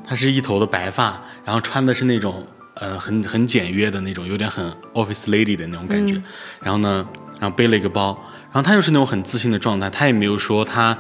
[0.06, 2.44] 她是一头的白发，然后穿的是那种
[2.80, 6.20] 呃很很简约的那种，有点很 office lady 的那种感觉。
[6.60, 7.06] 然后呢，
[7.40, 10.96] 然后背了一个包，然后她又是那种很自信的状态，她也没有说她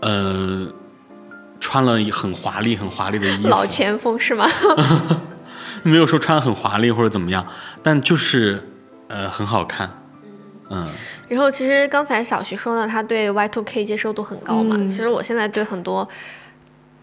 [0.00, 0.66] 呃
[1.60, 4.46] 穿了很华丽很华丽的衣服，老前锋是吗？
[5.82, 7.46] 没有说穿很华丽或者怎么样，
[7.82, 8.62] 但就是
[9.08, 9.88] 呃很好看。
[10.68, 10.88] 嗯
[11.28, 14.76] 然后其实刚才小徐说呢，他对 Y Two K 接受度很高嘛。
[14.84, 16.08] 其实我现在对很多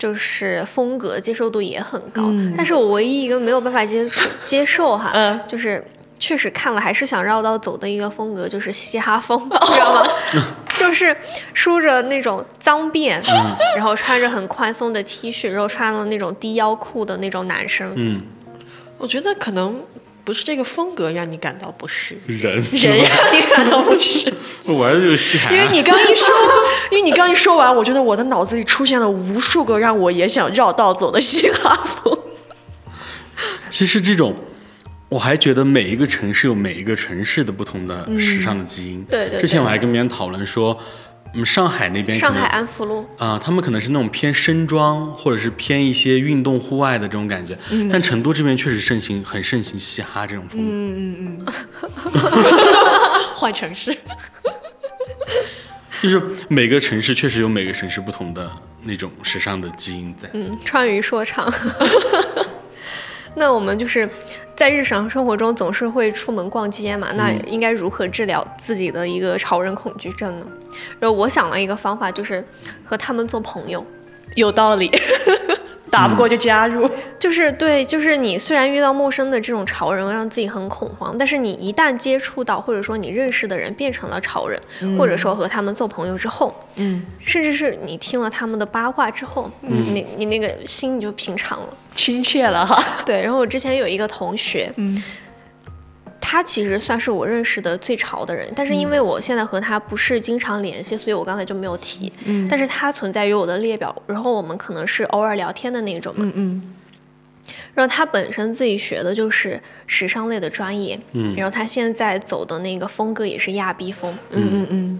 [0.03, 2.23] 就是风格接受度也很高，
[2.57, 5.81] 但是我唯一一个没有办法接触接受哈，嗯 就是
[6.19, 10.05] 确实看了还是想绕道走的一个风格，就是嘻哈风， 你知道吗？
[10.75, 11.15] 就是
[11.53, 13.17] 梳着那种脏辫，
[13.77, 17.93] 然后穿着很宽松的 T 恤，然后穿了那种低腰裤的那种男生。
[17.95, 18.21] 嗯，
[18.97, 19.81] 我觉得可能
[20.23, 24.33] 不是这个风格让你感到不适，人 人让你感到不适。
[24.63, 26.29] 我玩的就是嘻哈，因为你刚一说，
[26.91, 32.17] 因为你刚一说完，我觉得我的脑子里出现了无数个让我也想绕道走的嘻哈风。
[33.69, 34.33] 其实这种，
[35.09, 39.03] 我还觉得每一个城市有每一个城市的不同的时尚的基因。
[39.03, 40.77] 对对对之前我还跟别人讨论说，
[41.35, 47.57] 嗯，上海那边上海安福路，啊、他们可能是那种偏深装，或者是偏一些运动户外的这种感觉。
[47.91, 50.67] 但成都这边确实盛行，很盛行嘻哈这种风格。
[50.71, 51.53] 嗯嗯嗯
[53.33, 53.97] 换城市，
[56.03, 58.49] 就是每个城市确实有每个城市不同的
[58.83, 60.29] 那种时尚的基因在。
[60.33, 61.51] 嗯，川渝说唱。
[63.35, 64.09] 那我们就是
[64.55, 70.47] 在日常生活中总是会出门逛街嘛，那应该如何治疗自己的一个潮人恐惧症呢？
[70.99, 72.45] 然后我想了一个方法，就是
[72.83, 73.85] 和他们做朋友。
[74.35, 74.91] 有道理。
[75.93, 76.89] 打不过就加入。
[77.19, 84.59] 就是对，就是你虽然遇到陌生的这种潮人，让自己很恐慌，但是你一旦接触到，或者说你认识的人变成了潮人，
[84.97, 91.67] 或者说和他们做朋友之后，嗯，甚至是你听了他们的八卦之后，你你那个心你就平常了。
[91.95, 92.83] 亲切了哈。
[93.05, 95.01] 对，然后我之前有一个同学，嗯，
[96.25, 102.09] 他其实算是我认识的最潮的人，但是因为我现在和他不是经常联系，所以我刚才就没有提。
[102.23, 102.47] 嗯。
[102.47, 106.23] 但是他存在于我的列表，然后我们可能是偶尔聊天的那种嘛。
[106.23, 106.73] 嗯嗯。
[107.73, 111.35] 然后他本身自己学的就是时尚类的专业，嗯。
[111.35, 114.99] 然后他现在走的那个风格也是亚逼风，嗯嗯嗯。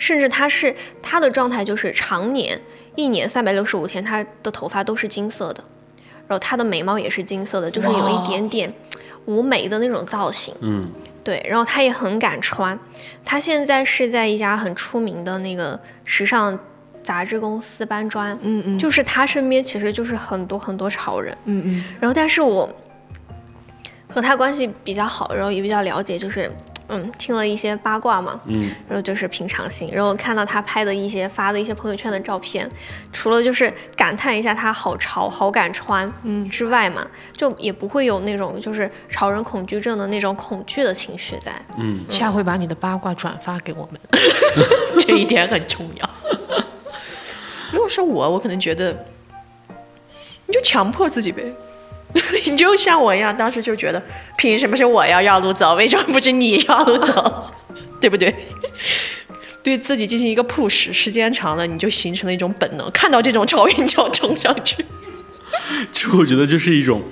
[0.00, 2.60] 甚至他是他的状态就是常年
[2.96, 5.62] 一年三百六十五天，他的头发都是金色的，
[6.26, 8.74] 然后他的眉毛也是金色的，就是有一点点
[9.28, 10.54] 无眉的那种造型。
[10.60, 10.90] 嗯。
[11.22, 12.78] 对，然后他也很敢穿，
[13.22, 16.58] 他现在是在一家很出名的那个时尚
[17.02, 18.78] 杂志公司搬砖，嗯嗯。
[18.78, 21.84] 就是他身边其实就是很多很多潮人，嗯嗯。
[22.00, 22.66] 然后但是我
[24.08, 26.50] 和他关系比较好，然后也比较了解，就是
[26.88, 32.68] 嗯听了一些八卦嘛，嗯，然后就是平常心，然后看到他拍的一些发的一些朋友圈的照片，
[33.12, 36.48] 除了就是感叹一下他好潮、好敢穿，嗯。
[36.48, 41.52] 之外嘛，就也不会有那种就是潮人恐惧症的那种恐惧的情绪在。
[41.76, 42.04] 嗯。
[42.10, 44.00] 下回把你的八卦转发给我们，
[45.06, 46.10] 这一点很重要。
[47.70, 49.04] 如果是我，我可能觉得，
[50.46, 51.44] 你就强迫自己呗，
[52.46, 54.02] 你就像我一样，当时就觉得，
[54.36, 57.52] 凭什么是我要绕路走，为什么不是你绕路走，
[58.00, 58.34] 对不对？
[59.62, 64.76] 对自己进行一个 push，时间长了，你就形成了一种本能，看到这种潮人你就要冲上去。
[65.92, 67.02] 其实我觉得就是一种，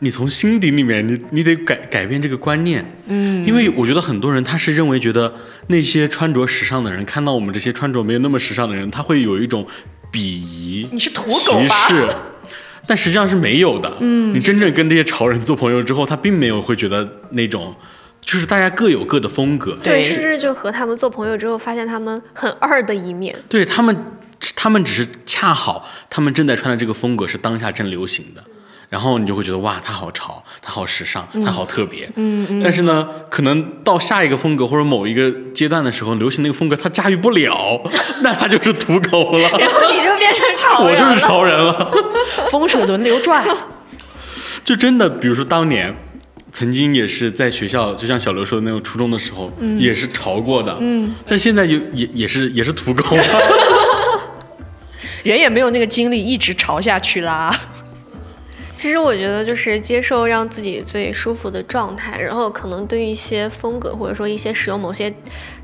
[0.00, 2.84] 你从心底里面，你你得改改变这个观念。
[3.06, 5.32] 嗯，因为我觉得很多人他是认为觉得
[5.68, 9.64] 那些穿着时尚的人看到我们这些穿着没有那么时尚的人，他会有一种
[10.10, 12.08] 鄙夷、你是土狗歧吧视。
[12.86, 13.92] 但实际上是没有的。
[14.00, 17.74] 嗯，你真正跟这些潮人做朋友之后，他并没有会觉得那种，
[18.24, 19.76] 就是大家各有各的风格。
[19.82, 23.34] 对甚至就和他们做朋友之后，发现他们很二的一面。
[23.48, 23.96] 对他们，
[24.56, 28.42] 他们只是恰好他们正在穿的这个风格是当下正流行的，
[28.88, 32.06] 然后你就会觉得哇，他好潮，他好时尚，他好特别。
[32.16, 32.60] 嗯嗯。
[32.62, 37.80] 但是呢，可能到下一个风格或者某一个阶段的时候，流行那个风格他驾驭不了，
[38.22, 39.48] 那他就是土狗了。
[39.58, 40.31] 然后你就变成
[40.76, 40.94] 潮我。
[40.94, 41.92] 就是潮人了。
[42.50, 43.44] 风水轮流转。
[44.64, 45.94] 就真的，比如说当年，
[46.52, 50.76] 曾经也是在学校，就像小刘说的那种初中的时候，也是潮过的。
[50.80, 51.14] 嗯。
[51.26, 53.24] 但现在就也也是也是土狗了。
[55.24, 57.56] 人也没有那个精力一直潮下去啦。
[58.74, 65.12] 其实我觉得就是接受让自己最舒服的状态，然后可能对于一些风格或者说一些使用某些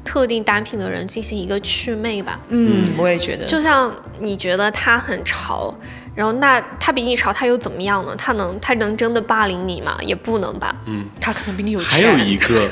[0.05, 2.41] 特定单品的人进行一个祛魅吧。
[2.49, 3.45] 嗯，我也觉得。
[3.47, 5.75] 就像你觉得他很潮，
[6.15, 8.15] 然后那他比你潮，他又怎么样呢？
[8.17, 9.97] 他能他能真的霸凌你吗？
[10.03, 10.75] 也不能吧。
[10.87, 11.89] 嗯他可能比你有钱。
[11.89, 12.69] 还有一个，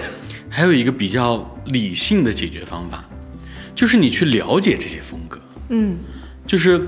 [0.49, 3.05] 还有一个比较理性的解决方法，
[3.75, 5.39] 就是你去了解这些风格。
[5.69, 5.99] 嗯，
[6.47, 6.81] 就是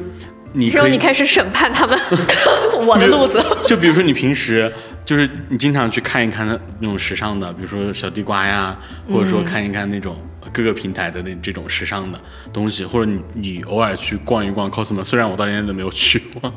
[0.52, 1.98] 你然后你开始审判他们。
[2.86, 3.44] 我的路子。
[3.66, 4.72] 就比如说你平时
[5.08, 8.78] 就是你经常去看一看那那种时尚的，比如说小地瓜呀，
[9.10, 10.14] 或者说看一看那种
[10.52, 12.20] 各个平台的那这种时尚的
[12.52, 16.52] 东西，或者你你偶尔去逛一逛 cosmo，虽然我到现在都没有去过，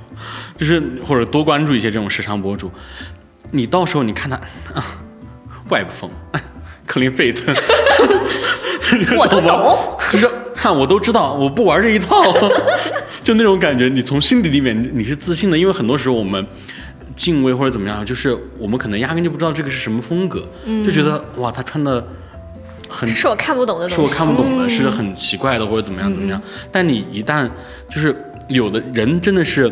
[0.57, 2.69] 就是或者多关注一些这种时尚博主，
[3.51, 4.35] 你到时候你看他
[4.77, 4.83] 啊
[5.69, 6.11] ，web 风，
[6.85, 7.53] 克林费特，
[9.17, 12.21] 我都懂，就是看我都知道，我不玩这一套，
[13.23, 16.45] 就那种感觉，你从心底里面你是自信的，因为很多时候我们
[17.21, 20.43] 敬畏或者怎么样，就是我们可能压根就不知道这个是什么风格，
[20.83, 22.03] 就觉得哇，他穿的
[22.89, 24.07] 很是我看不懂的是我。
[24.07, 26.41] 看不懂的，是很奇怪的或者怎么样怎么样。
[26.71, 27.47] 但你一旦
[27.93, 28.15] 就是
[28.47, 29.71] 有的人真的是，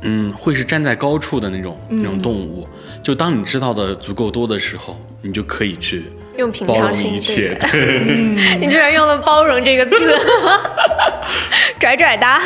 [0.00, 2.66] 嗯，会是站在高处的那种、那种动物。
[3.04, 6.06] 就当你知道的足够多的时候，你就可以去
[6.38, 7.56] 用平包容常心一切。
[7.60, 9.96] 对对， 你居然用了“包容”这个字，
[11.78, 12.42] 拽拽哒。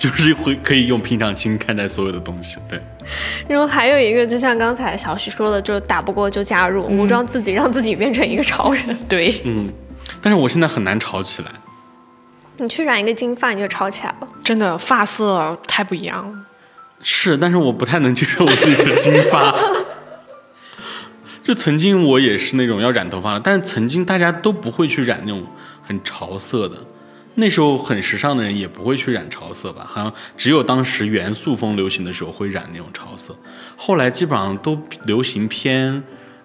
[0.00, 2.58] 就是会可以用平常心看待所有的东西。
[2.66, 2.80] 对，
[3.46, 8.82] 然后还有一个，就像刚才小徐说的，就是打不过就加入，武装自己，让自己变成一个潮人。
[9.06, 9.70] 对，嗯。
[10.22, 11.50] 但是我现在很难吵起来。
[12.56, 14.28] 你去染一个金发，你就潮起来了。
[14.42, 16.38] 真的发色太不一样了。
[17.02, 19.54] 是，但是我不太能接受我自己的金发。
[21.44, 25.46] 就曾经我也是那种要染头发的，但是曾经大家都不会去染那种
[25.82, 26.76] 很潮色的。
[27.40, 29.84] 那时候很时尚的人也不会去染潮色吧？
[29.88, 33.34] 好像只有当时元素风流行的时候会染那种潮色，
[33.76, 36.02] 后来基本上都流行偏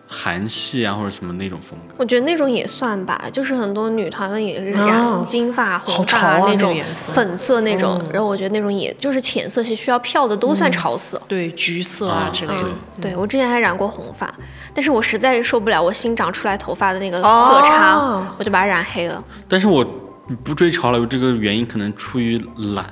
[0.08, 1.96] 韩系啊或者什么那种风格。
[1.98, 11.22] 我觉得那种也算吧，就是很多女团也是哦染金发、好红潮啊那发那种粉色那种，嗯然后我觉得那种也就是浅色系需要漂的都算潮色。
[11.28, 12.64] 对，橘色啊啊之类的。
[12.64, 14.34] 嗯，对我之前还染过红发，
[14.74, 19.22] 但是我实在是受不了我新长出来头发的那个色差，哦我就把它染黑了。
[19.50, 19.84] 但是我
[20.28, 22.38] 你不追潮流这个原因可能出于
[22.74, 22.86] 懒。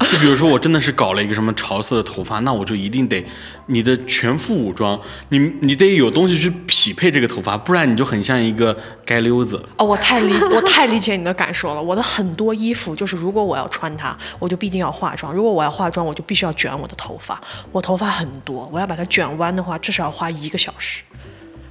[0.00, 3.24] 就比如说我真的是搞了一个什么潮色的头发，那我就一定得
[3.66, 8.76] 你的全副武装，你你得有东西去匹配这个头发，不然你就很像一个
[9.06, 9.64] 街溜子。
[9.76, 11.80] 哦，我太理我太理解你的感受了。
[11.80, 17.40] 我的很多衣服就是，如果我要穿它，我就必定要化妆；如果我要化妆，我就必须要卷我的头发。
[17.70, 21.02] 我头发很多，我要把它卷弯的话，至少要花一个小时，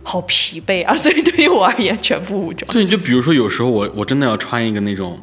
[0.03, 0.93] 好疲惫啊！
[0.97, 2.71] 所以对于我而言，全副武装。
[2.71, 5.19] 对，就比如说有时候我我真的要穿一个那种，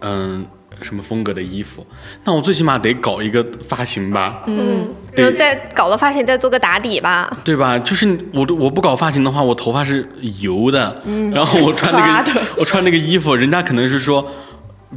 [0.00, 0.44] 嗯，
[0.82, 1.86] 什么风格的衣服，
[2.24, 7.30] 那我最起码得搞一个发型吧，嗯，对然后再搞了发型，再做个打底吧。
[7.44, 7.78] 对吧？
[7.78, 10.08] 就是我我不搞发型的话，我头发是
[10.40, 11.02] 油的，
[11.32, 14.26] 然后我穿那个 我穿那个衣服，人家可能是说。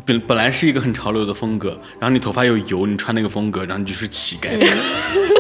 [0.07, 4.68] 本本来是一个很潮流的风格，然后你头发又油，你穿那个风格，然后你就是乞丐风。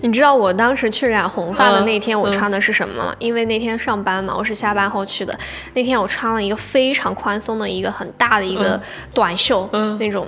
[0.00, 3.14] 你知道我当时去染红发的嗯那天，我嗯穿的是什么吗？
[3.18, 5.36] 因为那天上班嘛，我是下班后去的。
[5.74, 8.80] 那天我穿了一个非常宽松的一个很大的一个
[9.12, 10.26] 短袖，嗯那种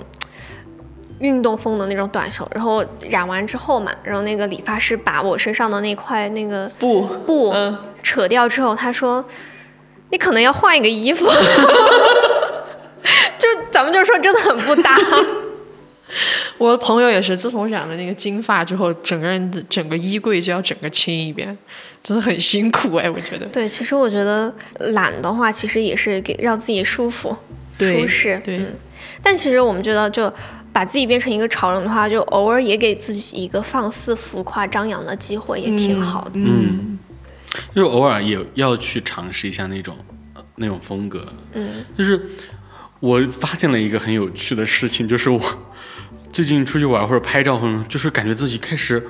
[1.19, 2.47] 运动风的那种短袖。
[2.53, 9.23] 然后染完之后嘛，然后那个理发师把我身上的那块那个布，布嗯扯掉之后，他说
[10.11, 11.25] ：“你可能要换一个衣服。
[13.37, 14.97] ”就咱们就说真的很不搭。
[16.57, 21.55] 我的朋友也是，自从染了那个金发之后，整个人的整个衣柜就要整个清一遍，
[22.03, 23.45] 真的很辛苦哎，我觉得。
[23.47, 27.35] 对，其实我觉得懒的话，其实也是给让自己舒服、
[27.79, 28.41] 舒适。
[28.43, 28.73] 对嗯。
[29.21, 30.31] 但其实我们觉得，就
[30.71, 36.31] 把自己变成一个潮人的话，就偶尔也给自己一个放肆、浮夸、张扬的机会，也挺好的。
[36.35, 36.97] 嗯，
[37.73, 39.95] 就是偶尔也要去尝试一下那种
[40.33, 41.25] 呃那种风格。
[41.53, 42.29] 嗯，就是
[42.99, 45.41] 我发现了一个很有趣的事情，就是我
[46.31, 47.59] 最近出去玩或者拍照，
[47.89, 49.07] 就是感觉自己开始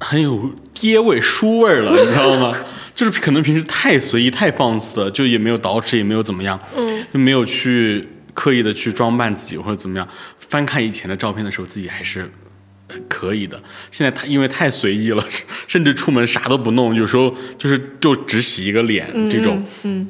[0.00, 2.56] 很有爹味、叔味儿了，你知道吗？
[2.94, 10.06] 就是可能平时太随意、太放肆了，就也没有捯饬，也没有怎么样，嗯，就没有去刻意的去装扮自己或者怎么样。
[10.38, 12.30] 翻看以前的照片的时候，自己还是
[13.08, 13.62] 可以的。
[13.90, 15.24] 现在太因为太随意了，
[15.66, 19.64] 甚至出门啥都不弄，有时候就是就只洗一个脸这种。
[19.84, 20.06] 嗯，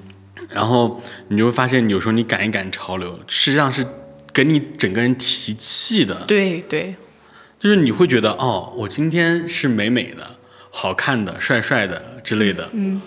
[0.50, 3.86] 然后你就会发现，有时候你赶一赶潮流，实际上是
[4.32, 6.14] 给你整个人提气的。
[6.26, 6.94] 对对，
[7.60, 10.36] 就是你会觉得哦，我今天是美美的、
[10.70, 13.00] 好看的、帅帅的之类的，嗯，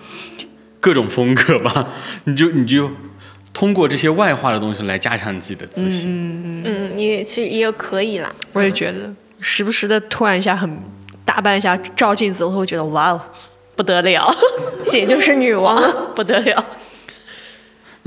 [0.79, 1.89] 各种风格吧，
[2.25, 2.91] 你就你就
[3.53, 6.61] 通过这些外化的东西来加强你自己的自信。
[6.63, 8.33] 嗯，也其实也可以啦。
[8.53, 10.79] 我也觉得，时不时的突然一下很
[11.23, 13.21] 打扮一下，照镜子，我会觉得哇哦，
[13.75, 14.35] 不得了，
[14.87, 15.81] 姐就是女王。
[16.15, 16.65] 不得了。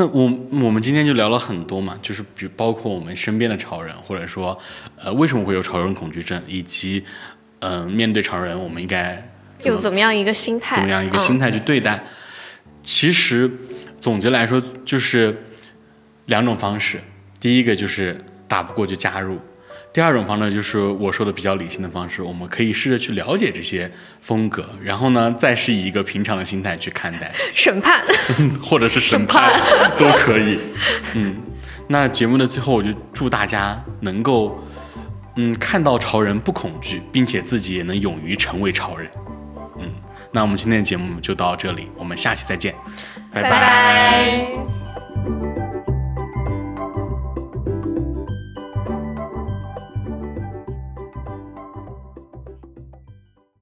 [0.01, 0.32] 那我
[0.62, 4.57] 我们今天就聊了很多嘛，就是比包括我们身边的潮人，或者说
[4.96, 7.05] 呃为什么会有潮人恐惧症，以及
[7.59, 9.16] 嗯、呃面对潮人我们应该
[9.59, 10.76] 怎么就怎么样一个心态？
[10.76, 12.01] 怎么样一个心态去对待。
[12.80, 13.51] 其实
[13.96, 15.36] 总结来说就是
[16.26, 17.01] 两种方式，
[17.40, 19.40] 第一个就是打不过就加入，
[19.99, 23.90] 第二种方式就是我说的比较理性的方式，我们可以试着去了解这些
[24.20, 27.51] 风格，然后呢再是以一个平常的心态去看待，嗯？
[27.53, 28.05] 审判。
[28.62, 29.61] 或者是审判
[29.99, 30.61] 都可以。
[31.16, 31.36] 嗯，
[31.88, 34.62] 那节目的最后，我就祝大家能够，
[35.34, 39.11] 嗯，看到潮人不恐惧，并且自己也能勇于成为潮人。
[39.80, 39.90] 嗯，
[40.30, 42.72] 那我们今天的节目就到这里，我们下期再见，
[43.32, 44.46] 拜拜拜